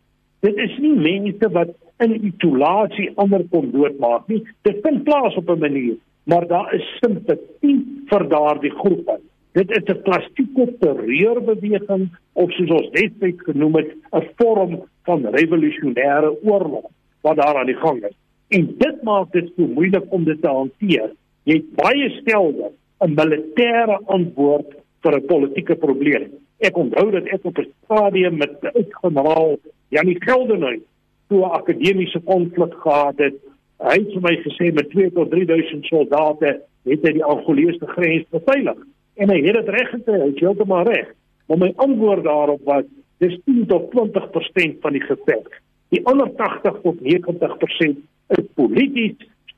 [0.41, 4.43] Dit is nie mense wat in isolasie ander kom doodmaak nie.
[4.63, 5.97] Dit vind plaas op 'n manier
[6.29, 9.19] maar daar is simpatie vir daardie groepe.
[9.57, 16.43] Dit is 'n klassieke terreurbeweging of soos ons destyds genoem het, 'n vorm van revolusionêre
[16.43, 16.85] oorlog
[17.21, 18.15] wat daar aan die gang is.
[18.47, 21.11] En dit maak dit so moeilik om dit te hanteer.
[21.43, 26.31] Jy het baie stelde 'n militêre antwoord vir 'n politieke probleem.
[26.59, 29.57] Ek onthou dat ek op 'n stadium met 'n generaal
[29.89, 30.81] Janie Geldenhuys
[31.29, 33.35] so 'n akademiese konflik gehad het
[33.79, 36.49] Hy het vir my gesê met 2 tot 3000 soldate
[36.89, 38.79] het hy die Angolese grens beveilig.
[39.19, 41.13] En hy het dit reg gekry, hy het heeltemal reg.
[41.47, 42.83] Maar my antwoord daarop was
[43.23, 45.47] dis 10 tot 20% van die geveg.
[45.89, 48.01] Die ander 80 tot 90%
[48.37, 49.15] is polities,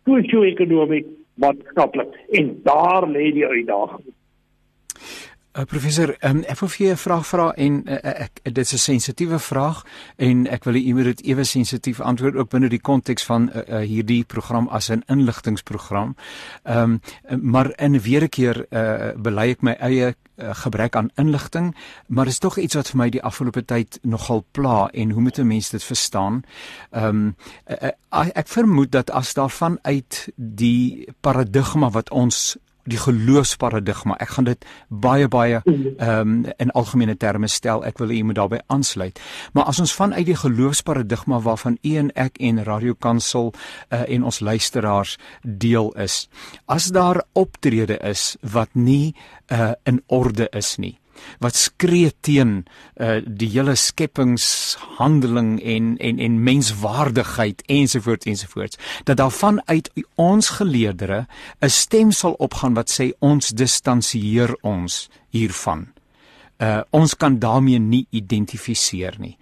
[0.07, 1.09] sosio-ekonomies,
[1.41, 4.13] maatskaplik en daar lê die uitdaging.
[5.51, 8.73] Uh, professor, um, ek wil vir jou 'n vraag vra en uh, ek dit is
[8.73, 9.83] 'n sensitiewe vraag
[10.15, 13.59] en ek wil u moet dit ewe sensitief antwoord ook binne die konteks van uh,
[13.67, 16.15] uh, hierdie program as 'n inligtingprogram.
[16.63, 21.11] Ehm um, maar in 'n weer keer uh, bely ek my eie uh, gebrek aan
[21.15, 21.75] inligting,
[22.07, 25.37] maar is tog iets wat vir my die afgelope tyd nogal pla en hoe moet
[25.37, 26.43] 'n mens dit verstaan?
[26.91, 27.35] Ehm um,
[27.67, 34.17] uh, uh, ek vermoed dat as daarvan uit die paradigma wat ons die geloofsparadigma.
[34.19, 37.85] Ek gaan dit baie baie ehm um, in algemene terme stel.
[37.85, 39.19] Ek wil u moet daarbey aansluit.
[39.53, 44.23] Maar as ons vanuit die geloofsparadigma waarvan u en ek en Radio Kansel uh, en
[44.23, 46.29] ons luisteraars deel is,
[46.65, 49.15] as daar optrede is wat nie
[49.51, 51.00] uh, in orde is nie
[51.39, 52.65] wat skree teen
[52.97, 61.27] uh, die hele skepingshandeling en en en menswaardigheid ensovoorts ensovoorts dat daarvan uit ons geleerdere
[61.61, 65.87] 'n stem sal opgaan wat sê ons distansieer ons hiervan.
[66.61, 69.37] Uh ons kan daarmee nie identifiseer nie.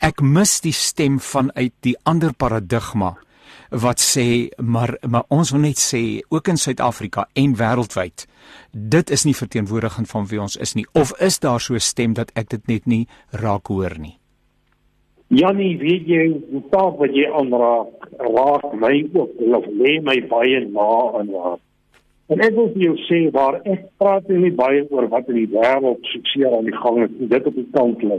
[0.00, 3.16] Ek mis die stem vanuit die ander paradigma
[3.70, 8.26] wat sê maar maar ons wil net sê ook in Suid-Afrika en wêreldwyd
[8.72, 10.86] dit is nie verteenwoordigend van wie ons is nie.
[10.92, 14.18] Of is daar so 'n stem dat ek dit net nie raak hoor nie?
[15.28, 20.60] Janie weet jy hoe taak wat jy aanraak raak my ook of lê my baie
[20.66, 21.60] na aan raak
[22.30, 25.50] En ek wil vir jou sê waar ek praat nie baie oor wat in die
[25.50, 28.18] wêreld sukses aan die gang is dit op die kant lê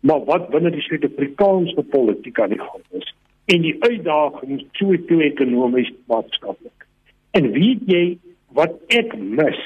[0.00, 3.12] maar wat binne die Suid-Afrikaanse politiek aan die gang is
[3.50, 6.86] en die uitdagings sosio-ekonomies maatskaplik.
[7.36, 8.04] En weet jy
[8.56, 9.58] wat ek mis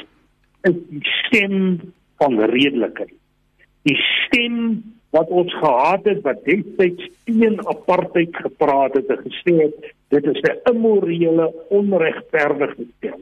[0.66, 1.58] is die stem
[2.20, 3.14] van redelikheid.
[3.86, 4.82] Die stem
[5.14, 10.40] wat ons gehad het wat destyds teen apartheid gepraat het en gesê het dit is
[10.42, 13.20] 'n immorele onregverdige stem.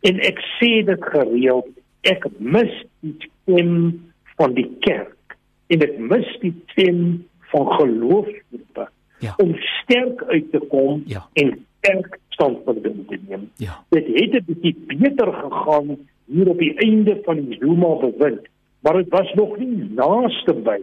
[0.00, 1.68] En ek sê dit gereeld,
[2.02, 4.02] ek mis die stem
[4.36, 8.88] van die kerk en ek mis die stem van geloofsgroepe
[9.24, 9.34] ja.
[9.42, 11.24] om sterk uit te kom ja.
[11.40, 13.50] en sterk standpunte te neem.
[13.56, 13.78] Ja.
[13.94, 18.46] Dit het 'n bietjie beter gegaan hier op die einde van die Zuma bewind,
[18.80, 20.78] maar dit was nog nie naaste by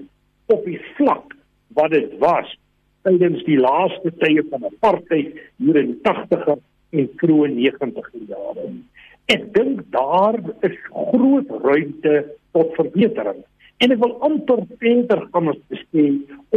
[0.46, 1.36] op die vlak
[1.74, 2.58] wat dit was
[3.02, 8.68] tydens die laaste tye van apartheid hier in 80er en vroeë 90er jare.
[9.26, 12.16] Ek dink daar is groot ruimte
[12.52, 13.44] tot verbetering.
[13.82, 16.04] En ek wil amper verder gaan om te sê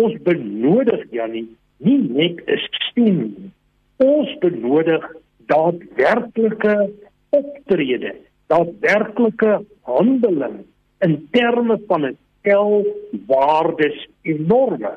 [0.00, 1.46] ons benodig Janie
[1.84, 3.50] nie net 'n stem nie.
[3.96, 5.04] Ons benodig
[5.46, 6.90] daadwerklike
[7.30, 8.14] optrede,
[8.46, 10.64] daadwerklike handeling
[11.00, 12.84] in terme van 'n stel
[13.26, 14.92] waardes en norme.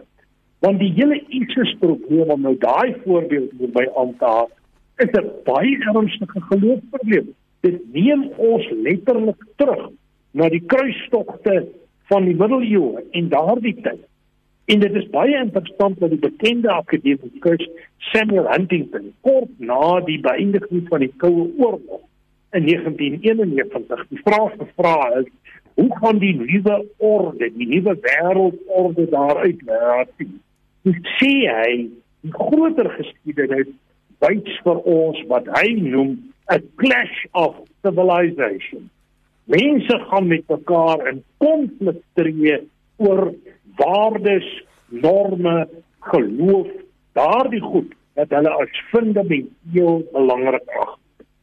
[0.59, 4.49] Want die hele ISIS probleem om nou daai voorbeeld hierby aan te haal,
[4.97, 7.33] is 'n baie ernstige geloofsprobleem.
[7.61, 9.89] Dit neem ons letterlik terug
[10.31, 11.67] na die kruistogte
[12.09, 14.06] van die middeleeue en daardie tyd.
[14.67, 17.63] En dit is baie interessant dat die bekende akademikus
[18.11, 22.03] Samuel Huntington kort na die beëindiging van die Koue Oorlog
[22.57, 25.31] in 1991 die vraag gevra het
[25.77, 30.35] hoe gaan die nuwe orde, die nuwe wêreldorde daaruit laat sien?
[30.83, 31.73] Dis sê hy
[32.25, 33.71] die groter geskiedenis
[34.25, 36.15] wys vir ons wat hy noem
[36.51, 38.89] 'n clash of civilization.
[39.45, 42.57] Mense gaan met mekaar in konflik tree
[42.97, 43.31] oor
[43.79, 44.47] waardes,
[44.87, 45.67] norme,
[46.11, 46.67] geloof,
[47.17, 50.95] daardie goed wat hulle as fundamenteel belangrik ag.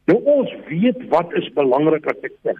[0.09, 2.55] Nou ons weet wat is belangrik as ek sê.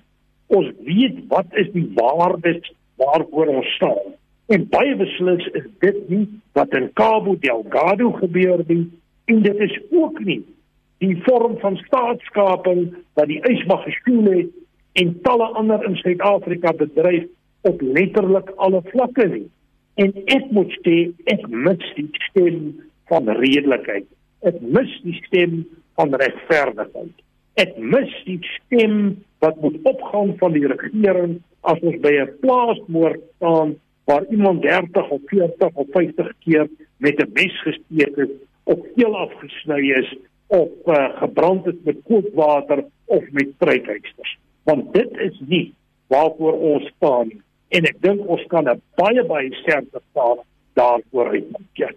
[0.56, 4.16] Ons weet wat is die waardes waarvoor ons staan.
[4.54, 6.26] En baie beslis is dit nie
[6.58, 8.86] wat in Cabo Delgado gebeur nie
[9.26, 10.44] en dit is ook nie
[11.04, 12.86] die vorm van staatskaping
[13.18, 14.54] wat die Ysma geskool het
[15.02, 17.26] en talle ander in Suid-Afrika bedryf
[17.68, 19.48] op letterlik alle vlakke nie.
[19.96, 20.96] En ek moet sê
[21.32, 22.58] ek mis die stem
[23.12, 24.08] van redelikheid.
[24.44, 25.62] Ek mis die stem
[25.96, 27.14] van regverdigheid.
[27.62, 28.98] Ek mis die stem
[29.44, 35.10] wat moet opgaan van die regering as ons by 'n plaasmoord staan waar iemand 30
[35.10, 40.10] of 40 of 50 keer met 'n mes gesteek is of heel afgesny is
[40.48, 44.38] of uh, gebrand is met kookwater of met strykysters.
[44.64, 45.74] Want dit is nie
[46.08, 47.42] waarvoor ons staan nie
[47.76, 51.72] en ek dink ons kan 'n baie baie sterker staat daarvoor uitmaak.
[51.74, 51.92] Ja.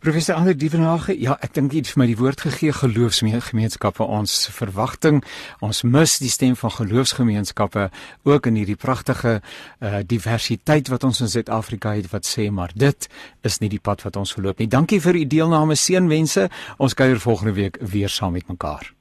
[0.00, 4.10] Professor Ander Dievenage, ja, ek dink jy het vir my die woord gegee geloofsgemeenskap vir
[4.18, 5.22] ons verwagting.
[5.64, 7.88] Ons mis die stem van geloofsgemeenskappe
[8.28, 13.08] ook in hierdie pragtige uh, diversiteit wat ons in Suid-Afrika het wat sê maar dit
[13.48, 14.68] is nie die pad wat ons geloop nie.
[14.68, 16.48] Dankie vir u deelname, seënwense.
[16.78, 18.92] Ons kuier volgende week weer saam met mekaar.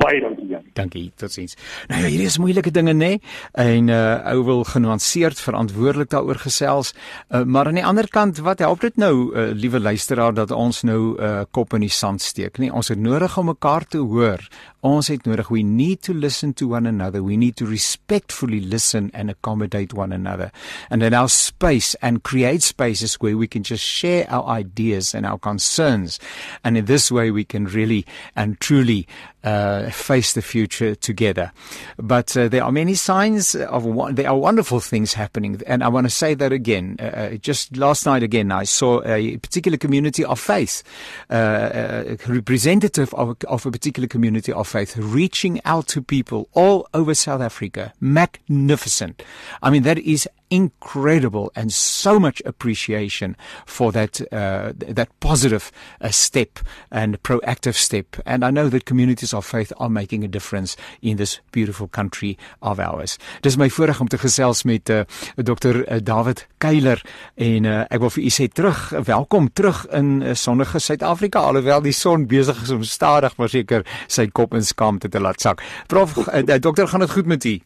[0.00, 0.39] Baie dankie.
[0.72, 1.56] Dankie, totsiens.
[1.88, 3.20] Nou ja, hierdie is moeilike dinge nê nee?
[3.58, 6.92] en uh ou wil genuanceerd verantwoordelik daaroor gesels.
[7.28, 10.82] Uh, maar aan die ander kant, wat help dit nou, uh, liewe luisteraar dat ons
[10.82, 12.72] nou uh kop in die sand steek nie?
[12.72, 14.46] Ons het nodig om mekaar te hoor.
[14.80, 17.22] Ons het nodig we need to listen to one another.
[17.22, 20.50] We need to respectfully listen and accommodate one another.
[20.88, 25.38] And our space and create spaces where we can just share our ideas and our
[25.38, 26.18] concerns.
[26.64, 29.06] And in this way we can really and truly
[29.42, 31.52] uh face the future together.
[31.96, 36.06] But uh, there are many signs of there are wonderful things happening and I want
[36.06, 36.96] to say that again.
[36.98, 40.82] Uh, uh, just last night again I saw a particular community of faith
[41.30, 46.88] uh, uh representative of, of a particular community of faith reaching out to people all
[46.94, 47.92] over South Africa.
[48.00, 49.22] Magnificent.
[49.62, 53.36] I mean, that is incredible and so much appreciation
[53.66, 56.58] for that uh, that positive uh, step
[56.90, 61.16] and proactive step and I know that communities of faith are making a difference in
[61.16, 63.18] this beautiful country of ours.
[63.42, 65.04] Dis my voorreg om te gesels met uh,
[65.36, 67.00] Dr uh, David Keiler
[67.36, 71.86] en uh, ek wil vir u sê terug welkom terug in uh, sonnige Suid-Afrika alhoewel
[71.86, 75.62] die son besig is om stadig maar seker sy kop in skaamte te laat sak.
[75.86, 77.58] Prof uh, dokter gaan dit goed met u?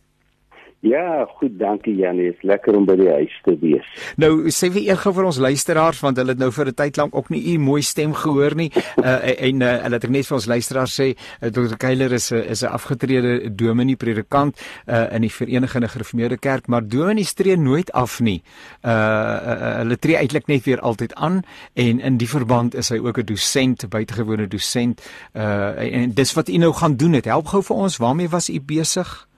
[0.85, 2.27] Ja, goed, dankie Janie.
[2.29, 3.87] Dit is lekker om by die huis te wees.
[4.21, 7.17] Nou, sê vir eers vir ons luisteraars want hulle het nou vir 'n tyd lank
[7.17, 8.71] ook nie u mooi stem gehoor nie.
[9.01, 11.77] Uh en uh, hulle het net vir ons luisteraars sê uh, Dr.
[11.77, 16.89] Keiler is 'n is 'n afgetrede dominee predikant uh in die Verenigde Gereformeerde Kerk, maar
[16.89, 18.43] dominee stree nooit af nie.
[18.85, 21.43] Uh, uh hulle tree eintlik net weer altyd aan
[21.75, 25.01] en in die verband is hy ook 'n dosent, buitengewone dosent.
[25.33, 27.13] Uh en dis wat u nou gaan doen.
[27.13, 27.97] Het help gou vir ons.
[27.97, 29.29] Waarmee was u besig?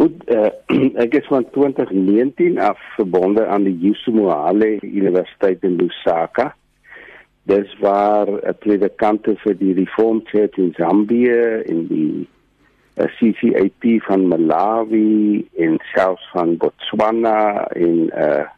[0.00, 0.48] Goed, uh,
[1.04, 6.54] ek is van 2019 af verbonde aan die Yusumohale Universiteit in Lusaka.
[7.44, 13.84] Dis waar 'n predikante vir die Reformed Church in Zambië en die uh, eh, CCAP
[14.08, 18.48] van Malawi en selfs van Botswana en uh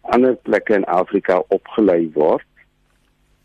[0.00, 2.44] ander plekke in Afrika opgelei word.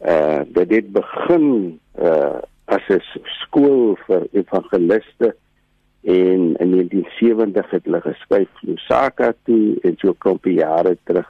[0.03, 5.31] Uh dit het begin uh as 'n skool vir evangeliste
[6.03, 11.27] en in 1970 het hulle geskuif Lusaka toe en so 'n klompie jare terug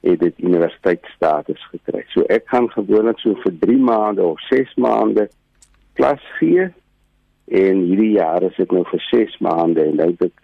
[0.00, 2.04] het dit universiteitsstatus gekry.
[2.08, 5.28] So ek gaan gewoonlik so vir 3 maande of 6 maande
[5.92, 6.68] klas gee
[7.44, 10.42] en hierdie jaar is dit nou vir 6 maande en nou ek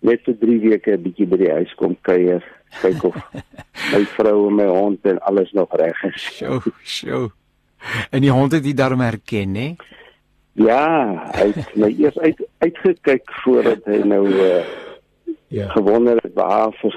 [0.00, 2.44] net vir 3 weke 'n bietjie by die huis kom kuier,
[2.82, 3.16] kyk of
[3.92, 6.22] my vrou en my hond en alles nog reg is.
[6.38, 7.30] Sjoe, sjoe.
[8.10, 9.74] En die hond het dit daarom herken, hè?
[10.56, 10.82] Ja,
[11.36, 14.64] hy het my eers uit uitgekyk voordat hy nou uh,
[15.52, 15.68] ja.
[15.76, 16.96] gewonder het waar vir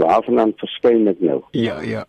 [0.00, 1.38] waarvandaan verskyn dit nou.
[1.56, 2.04] Ja, ja.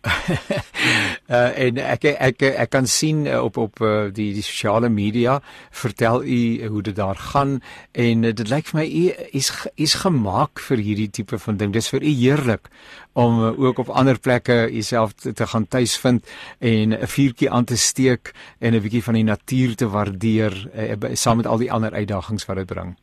[1.28, 5.40] uh en ek ek ek kan sien uh, op op uh, die die sosiale media
[5.70, 7.60] vertel u hoe dit daar gaan
[7.92, 9.04] en dit lyk vir my u
[9.38, 11.72] is is gemaak vir hierdie tipe van ding.
[11.72, 12.72] Dis vir u heerlik
[13.12, 16.26] om ook op ander plekke jouself te, te gaan tuisvind
[16.58, 21.14] en 'n vuurtjie aan te steek en 'n bietjie van die natuur te waardeer uh,
[21.14, 22.96] saam met al die ander uitdagings wat dit bring.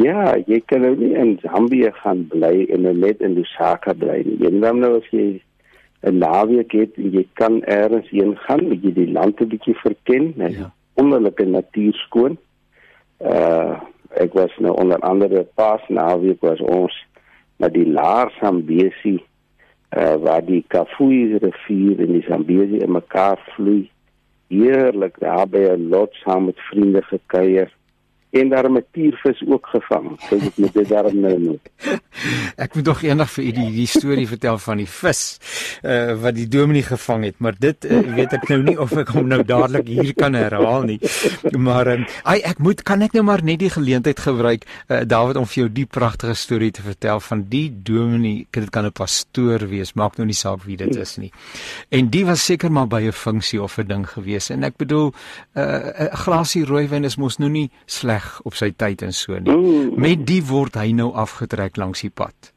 [0.00, 4.38] Ja, jy kan nou nie in Zambië gaan bly en net in Lusaka bly nie.
[4.40, 5.42] Jy moet nou as jy
[6.08, 9.76] 'n naweek het en jy kan eers heen gaan, moet jy die land 'n bietjie
[9.76, 10.72] verken, net ja.
[10.94, 12.38] wonderlike natuur skoon.
[13.20, 13.80] Uh
[14.10, 16.94] ek was nou onder andere pas naweek was ons
[17.58, 19.22] na die Laar Zambesi
[19.96, 23.90] uh waar die Kafui rivier en die Zambesi in mekaar vloei.
[24.48, 27.70] Heerlik daar by 'n lot saam met vriende gekuier
[28.30, 30.20] en daar 'n tiervis ook gevang.
[30.28, 31.60] So ek moet dit daarom nou noem.
[32.56, 35.38] Ek moet nog eendag vir u die, die storie vertel van die vis
[35.82, 39.08] uh, wat die dominee gevang het, maar dit uh, weet ek nou nie of ek
[39.08, 40.98] hom nou dadelik hier kan herhaal nie.
[41.56, 45.36] Maar um, ai ek moet kan ek nou maar net die geleentheid gebruik uh, David
[45.36, 49.68] om vir jou die pragtige storie te vertel van die dominee, dit kan 'n pastoor
[49.68, 51.32] wees, maak nou nie saak wie dit is nie.
[51.88, 55.12] En die was seker maar by 'n funksie of 'n ding gewees en ek bedoel
[55.54, 59.38] 'n uh, glasie rooiwyn is mos nou nie sleg reg op sy tyd en so
[59.38, 59.50] nie.
[59.50, 60.00] Mm.
[60.00, 62.52] Met die word hy nou afgetrek langs die pad.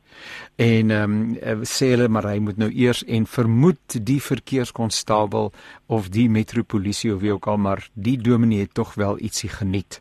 [0.62, 5.50] En ehm um, sê hulle maar hy moet nou eers en vermoed die verkeerskonstabel
[5.92, 10.00] of die metropolisie of wie ook al maar die dominee het tog wel ietsie geniet.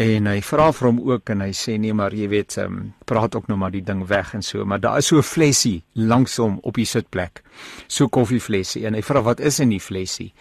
[0.00, 2.86] En hy vra vir hom ook en hy sê nee maar jy weet ehm um,
[3.04, 5.82] praat ook nou maar die ding weg en so maar daar is so 'n flessie
[5.92, 7.42] langs hom op die sitplek.
[7.88, 10.32] So koffieflessie en hy vra wat is in die flessie?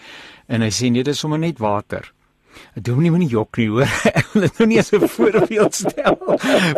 [0.48, 2.14] En hy sê nee dit is sommer net water.
[2.76, 3.90] Doen nie meer jok nie hoor.
[4.20, 6.18] Ek wil dit nou nie as 'n voorbeeld stel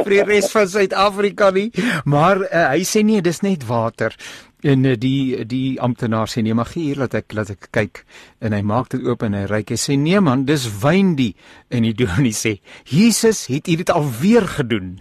[0.03, 1.69] vir die res van Suid-Afrika nie,
[2.05, 4.15] maar uh, hy sê nee, dis net water.
[4.61, 8.03] En uh, die die amptenaar sê nee, maar gee hier laat ek laat ek kyk
[8.41, 9.73] en hy maak dit oop en hy ryk.
[9.73, 11.34] Hy sê nee man, dis wyn die.
[11.69, 14.99] En die dominee sê, "Jesus het dit alweer gedoen."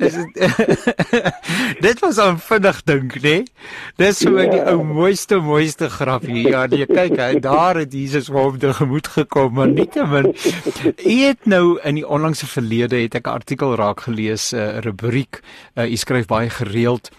[0.00, 0.14] Dis
[1.84, 3.20] Dit was 'n vinnig dink, né?
[3.22, 3.44] Nee?
[3.96, 6.48] Dis vir my die ou mooiste mooiste grapjie.
[6.48, 10.34] Ja, jy kyk, hy daar het Jesus hom te gemoed gekom, maar nietemin.
[10.98, 14.78] Hy het nou in die onlangse verlede het ek 'n artikel raak gelees, 'n uh,
[14.78, 15.40] rubriek.
[15.76, 17.10] Uh, hy skryf baie gereeld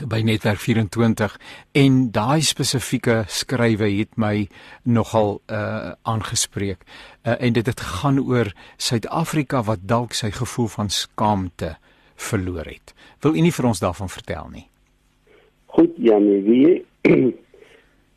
[0.00, 1.34] by netwerk 24
[1.76, 4.48] en daai spesifieke skrywe het my
[4.88, 6.80] nogal uh aangespreek.
[7.22, 11.76] Uh, en dit het gaan oor Suid-Afrika wat dalk sy gevoel van skaamte
[12.16, 12.94] verloor het.
[13.22, 14.66] Wil u nie vir ons daarvan vertel nie?
[15.66, 16.82] Goed, Janie, wie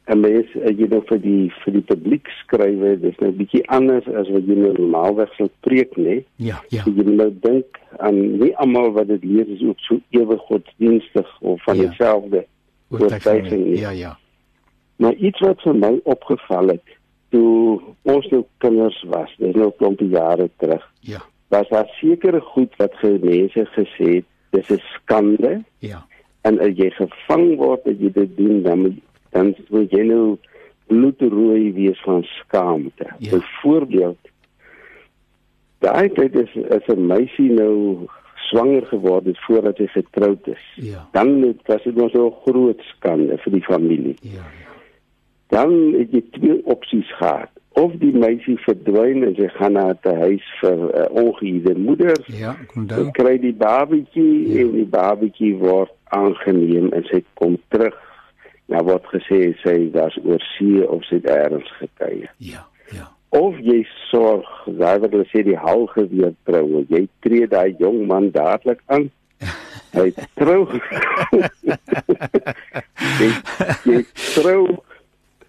[0.05, 3.63] en mens uh, jy nou vir die vir die publiek skrywe dis nou 'n bietjie
[3.73, 7.31] anders as wat jy nou normaalweg sou preek nê ja ja so, jy moet nou
[7.45, 11.87] dink aan nie almal wat dit lees is ook so ewig godsdienstig of van ja.
[11.87, 12.45] dieselfde
[12.89, 14.13] oortuiging ja ja
[15.01, 16.94] maar iets wat vir my opgeval het
[17.29, 22.41] toe ons nou kinders was dis nou 'n klompie jare terug ja was daar sekere
[22.41, 26.05] goed wat mense gesê het dis 'n skande ja
[26.41, 28.99] en as jy gevang word dat jy dit doen dan moet
[29.35, 30.37] dan moet jy nou
[30.87, 33.07] bloedrooi wees van skaamte.
[33.17, 33.29] Ja.
[33.29, 34.17] Byvoorbeeld
[35.79, 40.65] daai tyd is as 'n meisie nou swanger geword het voordat sy getroud is.
[40.75, 41.07] Ja.
[41.11, 44.15] Dan het was dit ons 'n groot skande vir die familie.
[44.21, 44.74] Ja, ja.
[45.53, 47.51] Dan het jy twee opsies gehad.
[47.75, 52.17] Of die meisie verdwyn en sy gaan na 'n huis vir uh, ongehuide moeder.
[52.25, 54.61] Ja, kon dan kry die babatjie ja.
[54.63, 57.95] en die babatjie word aangeneem en sy kom terug
[58.71, 62.31] Nou word gesê sy was oor see of sy het eers gekuier.
[62.41, 62.63] Ja,
[62.95, 63.11] ja.
[63.37, 64.47] of jy sorg,
[64.79, 69.11] daai wat hulle sê die hal geweer trou, jy tree daai jong man dadelik aan.
[69.93, 70.07] Hy
[70.39, 70.65] trou.
[73.21, 73.29] jy,
[73.91, 74.01] jy
[74.33, 74.63] trou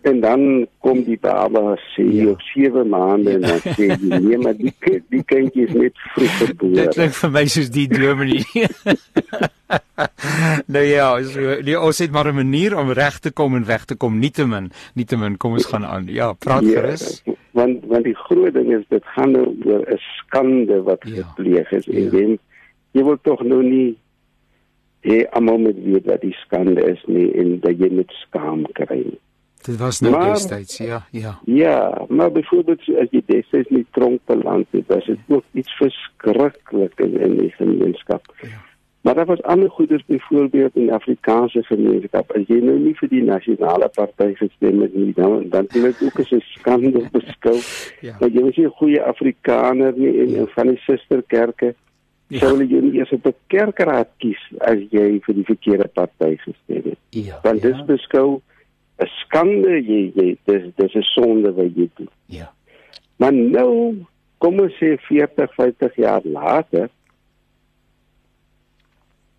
[0.06, 0.42] en dan
[0.84, 2.30] kom die baba sê ja.
[2.30, 4.72] op 7 maande en dan sê jy nee maar die
[5.12, 6.74] die kindjie is net vroeg gebore.
[6.78, 8.68] Dit klink vir my soos die dominee.
[10.74, 13.84] nou ja, so die ons het maar 'n manier om reg te kom en weg
[13.84, 16.06] te kom, nietemin, nietemin kom ons gaan aan.
[16.06, 17.22] Ja, praat ja, gerus.
[17.50, 21.22] Want want die groot ding is dit gaan nou oor 'n skande wat ja.
[21.22, 22.38] gepleeg is en ja.
[22.92, 23.96] jy, wil tog nou nie
[25.06, 29.02] hê almal moet weet wat die skande is nie en dat jy met skaam kry
[29.04, 29.20] nie.
[29.66, 31.38] Dit was nou destyds, ja, ja.
[31.44, 37.00] Ja, maar byvoorbeeld as jy destyds nie tronk beland het, was dit ook iets verskriklik
[37.00, 38.34] in, in die gemeenskap.
[38.40, 38.62] Ja.
[39.06, 42.32] Maar daar was ander goeders byvoorbeeld in die Afrikaanse gemeenskap.
[42.32, 46.02] As jy nou nie vir die nasionale party gestem het nie, dan dan is dit
[46.02, 47.54] ook 'n skande beskou.
[48.00, 48.16] Ja.
[48.18, 50.38] Dat jy nie 'n goeie Afrikaner nie en, ja.
[50.38, 51.74] en van die susterkerke
[52.26, 52.38] ja.
[52.38, 56.82] sou jy nie eens op 'n kerkraad kies as jy vir die verkeerde party gestem
[56.90, 56.98] het.
[57.10, 57.38] Ja.
[57.42, 57.84] Want ja.
[57.84, 58.40] beskou
[58.98, 62.08] 'n skande jy jy dis dis 'n sonde wat jy doen.
[62.26, 62.52] Ja.
[63.16, 64.04] Maar nou
[64.38, 66.88] kom ons sê 40, 50 jaar later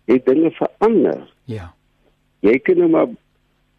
[0.04, 1.34] het dinge verander.
[1.44, 1.72] Ja.
[2.40, 3.08] Jy kan nou maar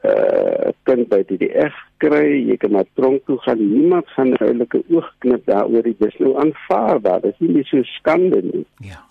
[0.04, 3.60] uh kan by die reg kry, jy kan maar tronk toe gaan.
[3.60, 5.84] Niemand gaan huilike oog knip daaroor.
[5.84, 7.22] Dit is nou aanvaarbaar.
[7.22, 8.66] Dit is nie so skande nie.
[8.92, 9.04] Ja.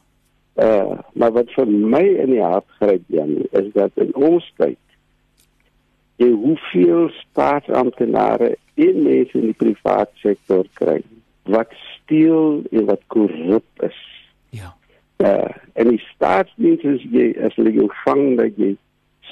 [0.56, 4.78] Uh maar wat vir my in die hart gryp dan is dat in ons tyd
[6.18, 10.98] jy hoeveel staatsamptenare en mense in die private sektor kry
[11.48, 14.00] wat steel en wat korrup is.
[14.50, 14.74] Ja.
[15.16, 18.74] Uh, en die staatsdiens is jy as hulle jou vang dat jy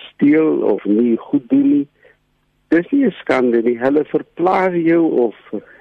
[0.09, 1.87] steel of nie goed doen nie.
[2.75, 3.79] Dis nie 'n skande nie.
[3.79, 5.37] Hulle verplaas jou of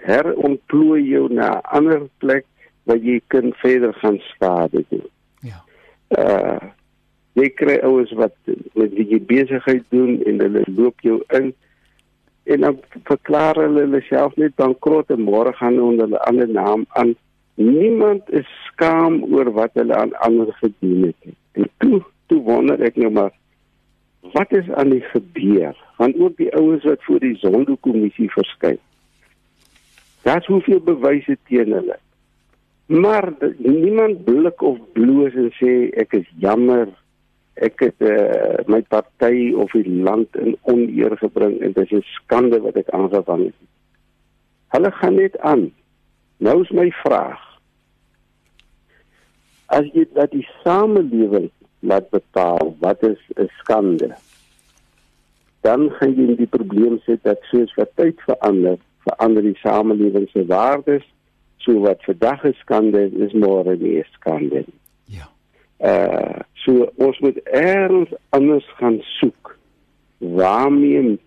[0.05, 2.45] herontplooi jou na 'n ander plek
[2.83, 5.09] waar jy kan verder gaan skade doen.
[5.41, 5.63] Ja.
[6.09, 6.69] Uh
[7.35, 8.35] jy kry ouens wat
[8.79, 11.51] met wie jy besigheid doen en hulle loop jou in
[12.45, 12.79] en dan
[13.09, 17.15] verklaar hulle hulle self net bankrot en môre gaan onder 'n ander naam aan.
[17.55, 21.33] Niemand is skaam oor wat hulle aan ander gedoen het.
[21.51, 23.33] En toe toe wonder ek nou maar
[24.33, 25.75] wat is aan die gebeur?
[25.97, 28.77] Want ook die ouens wat voor die sondekommissie verskyn.
[30.21, 31.97] Daar's hoeveel bewyse teen hulle.
[32.85, 36.87] Maar niemand blik of bloos en sê ek is jammer
[37.55, 42.03] ek het uh, my party of die land in oneer gebring en dit is 'n
[42.19, 43.59] skande wat ek aangevang het.
[44.75, 45.71] Hulle gaan net aan.
[46.37, 47.39] Nou is my vraag.
[49.65, 51.49] As jy dat die samelewing
[51.79, 54.15] laat bepaal wat is 'n skande?
[55.61, 58.77] Dan gaan jy die probleem sit dat soos wat tyd verander,
[59.07, 61.03] verander die samelewing se waardes.
[61.57, 64.84] So wat vandag 'n skande is, is môre nie 'n skande nie.
[65.79, 69.57] Uh So ons moet eers anders gaan soek.
[70.17, 71.19] Waarmee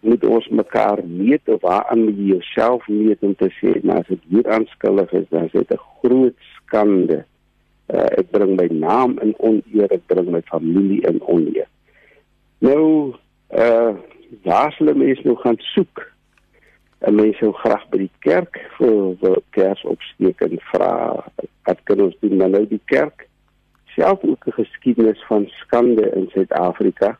[0.00, 4.08] moet ons mekaar meet of waaraan moet jy jouself meet om te sê maar as
[4.12, 7.24] dit hier aanskuldig is dan is dit 'n groot skande.
[7.92, 11.68] Uh, ek bring my naam in oneer, ek bring my familie in oneer.
[12.58, 13.14] Nou
[13.52, 13.94] uh
[14.42, 16.12] waar sal mense nou gaan soek?
[16.98, 20.92] En mense sou graag by die kerk vir vir kers opsteek en vra
[21.64, 23.28] wat kan ons doen nou die kerk?
[23.96, 27.18] Self ook 'n geskiedenis van skande in Suid-Afrika.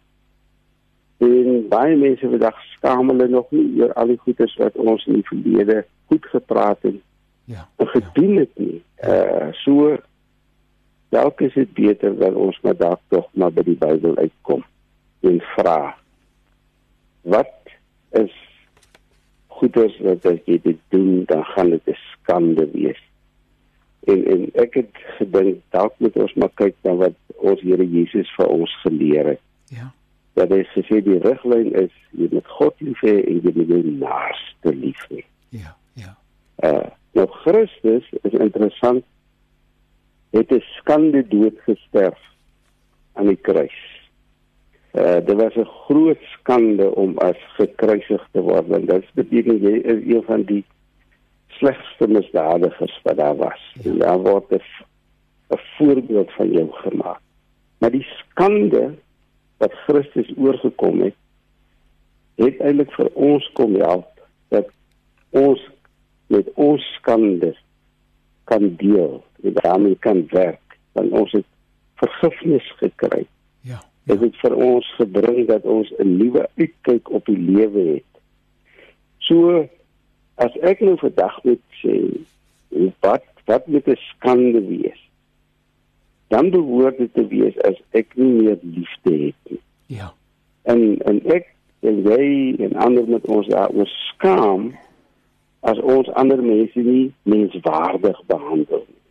[1.18, 5.12] En baie mense vandag skaam hulle nog nie oor al die goedes wat ons in
[5.12, 7.00] die verlede goed gepraat het.
[7.44, 7.68] Ja.
[7.76, 8.82] En gedoen het nie.
[9.04, 9.96] Uh so
[11.08, 14.64] dalk is dit beter dat ons maar dalk tog maar by die Bybel uitkom
[15.20, 15.96] en vra
[17.22, 17.54] wat
[18.20, 18.34] is
[19.58, 23.02] goedes wat as jy dit doen dan gaan dit 'n skande wees
[24.06, 28.30] en en ek het gedink dalk moet ons maar kyk na wat ons Here Jesus
[28.36, 29.42] vir ons geleer het.
[29.74, 29.90] Ja.
[30.38, 33.82] Dat hy sê die riglyn is jy moet God lief hê en jy moet jou
[34.04, 35.24] naaste lief hê.
[35.56, 36.14] Ja, ja.
[36.62, 36.86] Uh
[37.16, 39.04] nou Christus is interessant
[40.36, 42.20] het 'n skande dood gesterf
[43.14, 43.78] aan die kruis.
[44.92, 49.76] Uh dit was 'n groot skande om as gekruisig te word want dit beteken jy
[49.82, 50.64] is een van die
[51.58, 53.62] slegste misdadigers wat daar was.
[53.74, 53.90] Ja.
[53.90, 57.20] En daar word 'n voorbeeld van jou gemaak.
[57.78, 58.94] Maar die skande
[59.56, 61.14] wat Christus oorgekom het,
[62.34, 64.68] het eintlik vir ons kom help dat
[65.30, 65.70] ons
[66.26, 67.56] met ons skande
[68.44, 71.44] kan deel, en daarmee kan werk, want ons het
[71.94, 73.26] vergifnis gekry.
[73.60, 73.80] Ja.
[74.02, 78.12] Dit het vir ons gebring dat ons 'n nuwe uitkyk op die lewe het.
[79.18, 79.68] So
[80.42, 81.96] as ek nou vandag moet sê
[83.04, 85.00] wat wat moet 'n skande wees?
[86.28, 89.60] Dan behoort dit te wees as ek nie meer liefde het nie.
[89.86, 90.12] Ja.
[90.62, 94.74] En en ek en jy en ander met ons daaroor skaam
[95.60, 99.02] as ons ander mense nie menswaardig behandel nie.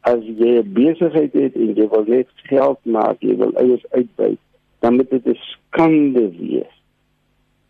[0.00, 4.38] As jy 'n besigheid het en jy wil net geld maak jy wil eiers uitbuit
[4.78, 6.77] dan moet dit 'n skande wees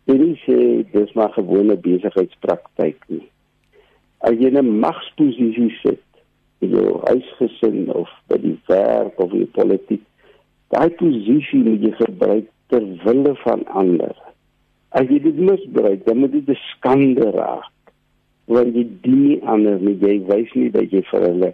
[0.09, 3.27] Is sê dis maar gewone besigheidspraktyk nie.
[4.25, 6.01] As jy 'n magsposisie sit,
[6.59, 10.01] in jou huisgesin of by die werk of in die politiek,
[10.73, 14.15] daai posisie moet jy gebruik ter wille van ander.
[14.97, 17.71] As jy dit misbruik, dan moet dit 'n skande raak.
[18.47, 21.53] Want jy dien nie ander nie, jy wys nie dat jy vir hulle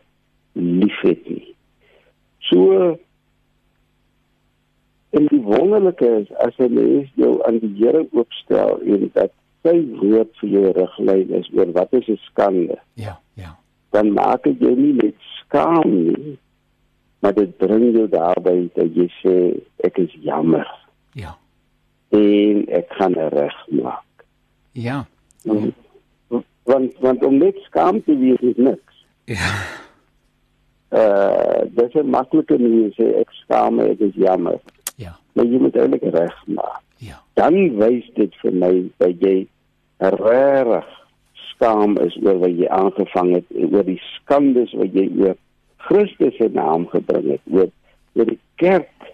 [0.53, 1.53] liefhet nie.
[2.39, 2.97] So
[5.15, 9.31] En die wonderlike is as 'n mens jou aan die Here oopstel en dat
[9.63, 12.77] sy woord vir jou riglyn is oor wat is 'n skande.
[12.93, 13.55] Ja, ja.
[13.89, 16.37] Dan maak dit jou nie net skaam nie,
[17.19, 19.35] maar dit bring jou daarby dat jy sê
[19.77, 20.67] ek is jammer.
[21.11, 21.37] Ja.
[22.09, 24.25] En ek gaan regmaak.
[24.71, 25.07] Ja.
[26.63, 29.05] Want want om net skaam te wees is niks.
[29.23, 29.51] Ja.
[30.89, 34.59] Uh, dis 'n maklike manier sê ek skaam my, ek is jammer
[35.35, 36.83] maar jy moet eintlik reg maak.
[37.03, 37.19] Ja.
[37.33, 39.47] Dan wys dit vir my dat jy
[39.99, 40.91] regtig
[41.51, 45.35] skaam is oor wat jy aangevang het, oor die skandes wat jy oor
[45.85, 47.69] Christus se naam gebring het, oor
[48.15, 49.11] oor die kerk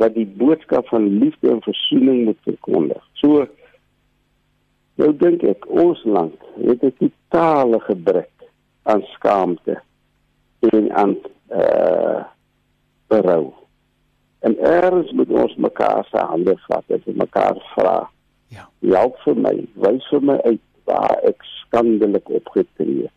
[0.00, 3.02] wat die boodskap van liefde en versoening moet verkondig.
[3.18, 3.46] So
[5.00, 8.32] nou dink ek ons land het 'n totale gebrek
[8.86, 9.80] aan skaamte
[10.72, 11.16] en aan
[11.50, 12.24] eh uh,
[13.08, 13.65] berou.
[14.44, 17.98] En eers moet ons mekaar se hande vat en mekaar vra.
[18.54, 18.68] Ja.
[18.84, 23.14] Help vir my, wys vir my uit waar ek skandelik opgetree het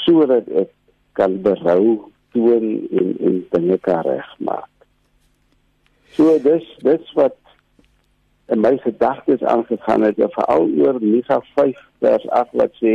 [0.00, 0.70] sodat ek
[1.18, 4.68] kan berou toon en en dinge kan regmaak.
[6.16, 7.36] So dis dis wat
[8.50, 12.94] in my gedagtes aangegaan het, veral oor Micha 5 vers 8 wat sê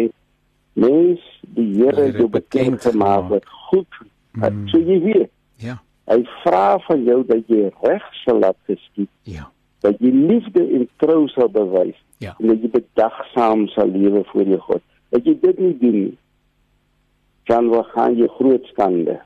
[0.75, 1.23] mens
[1.55, 4.01] die Here jou bekend gemaak wat goed.
[4.35, 4.65] Mm.
[4.67, 5.31] So jy weet.
[5.63, 5.79] Ja.
[6.05, 9.09] Hy vra van jou dat jy reg sal laat geskied.
[9.25, 9.47] Ja.
[9.85, 11.97] Dat jy liefde en trou sal bewys.
[12.23, 12.35] Ja.
[12.39, 14.83] En dat jy bedagsaam sal lewe voor jou God.
[15.13, 16.17] Dat jy dit nie doen nie.
[17.49, 19.19] Dan gaan jy groot skande.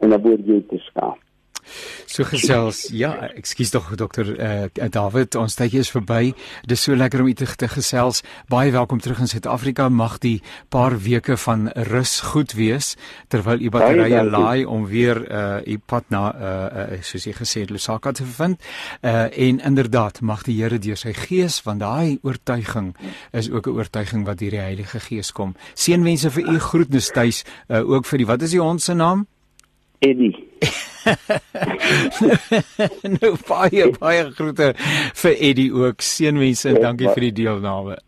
[0.00, 1.20] En dan word jy te skaam.
[2.16, 6.30] So gesels, ja, ekskuus tog dokter eh uh, David, ons tydjie is verby.
[6.64, 8.22] Dis so lekker om u te, te gesels.
[8.48, 9.90] Baie welkom terug in Suid-Afrika.
[9.92, 10.40] Mag die
[10.72, 12.94] paar weke van rus goed wees
[13.28, 17.36] terwyl u batterye laai om weer eh uh, u pad na eh uh, soos jy
[17.36, 18.64] gesê het Lusaka te vind.
[19.02, 22.96] Eh uh, en inderdaad, mag die Here deur sy gees want daai oortuiging
[23.32, 25.54] is ook 'n oortuiging wat deur die Heilige Gees kom.
[25.74, 29.26] Seënwense vir u groetnis tuis, uh, ook vir die wat is die hond se naam?
[29.98, 30.34] Eddie.
[33.20, 34.72] nou baie baie groete
[35.22, 36.02] vir Eddie ook.
[36.02, 37.98] Seënwense en dankie vir die deelname.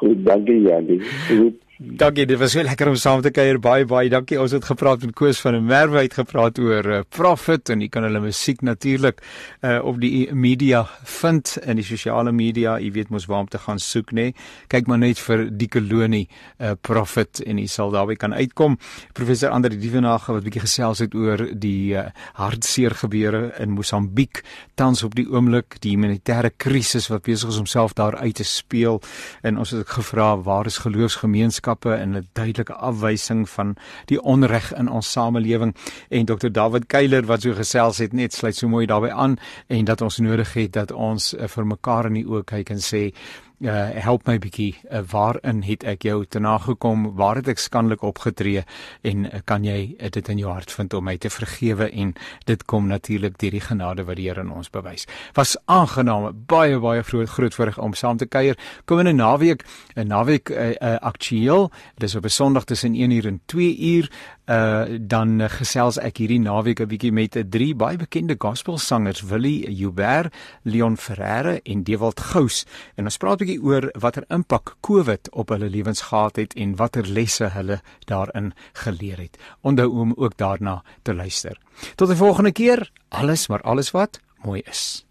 [0.00, 1.00] Goed, dankie Janie.
[1.28, 1.62] Goed.
[1.78, 3.58] Dankie, dit was so lekker om saam te kuier.
[3.60, 4.38] Baie baie dankie.
[4.40, 7.90] Ons het gepraat met Koos van der Merwe uit gepraat oor uh, Prophet en jy
[7.92, 9.20] kan hulle musiek natuurlik
[9.60, 12.78] uh, op die media vind in die sosiale media.
[12.80, 14.30] Jy weet mos waar om te gaan soek nê.
[14.30, 14.46] Nee.
[14.72, 18.78] Kyk maar net vir die kolonie uh, Prophet en jy sal daarby kan uitkom.
[19.12, 22.06] Professor Andre Dievenage wat bietjie gesels het oor die uh,
[22.40, 24.40] hartseer gebeure in Mosambiek
[24.80, 28.48] tans op die oomblik, die humanitêre krisis wat besig is om self daar uit te
[28.48, 29.02] speel.
[29.44, 34.72] En ons het gevra waar is geloofsgemeenskap gemeenskappe en 'n duidelike afwysing van die onreg
[34.74, 35.74] in ons samelewing.
[36.08, 39.36] En Dr David Keiler wat so gesels het net sluit so mooi daarbey aan
[39.66, 42.80] en dat ons nodig het dat ons uh, vir mekaar in die oë kyk en
[42.80, 43.12] sê
[43.60, 44.74] uh, help my bietjie.
[44.90, 47.12] Uh, waarin het ek jou te nagekom?
[47.16, 48.64] Waar het ek skandelik opgetree?
[49.06, 51.88] En uh, kan jy uh, dit in jou hart vind om my te vergewe?
[51.90, 55.06] En dit kom natuurlik deur die genade wat die Here in ons bewys.
[55.38, 56.32] Was aangenaam.
[56.46, 58.58] Baie baie groot groot voorreg om saam te kuier.
[58.84, 59.64] Komende naweek.
[59.96, 61.70] 'n naweek uh, uh, aktueel.
[61.96, 64.10] Dis op 'n Sondag tussen 1 uur en 2 uur
[64.46, 69.70] uh dan gesels ek hierdie naweek 'n bietjie met 'n drie baie bekende gospelsangers Willie
[69.74, 70.32] Joubert,
[70.62, 75.48] Leon Ferreira en Dewald Gous en ons praat 'n bietjie oor watter impak COVID op
[75.48, 79.38] hulle lewens gehad het en watter lesse hulle daarin geleer het.
[79.62, 81.58] Onthou om ook daarna te luister.
[81.96, 85.05] Tot die volgende keer, alles maar alles wat mooi is.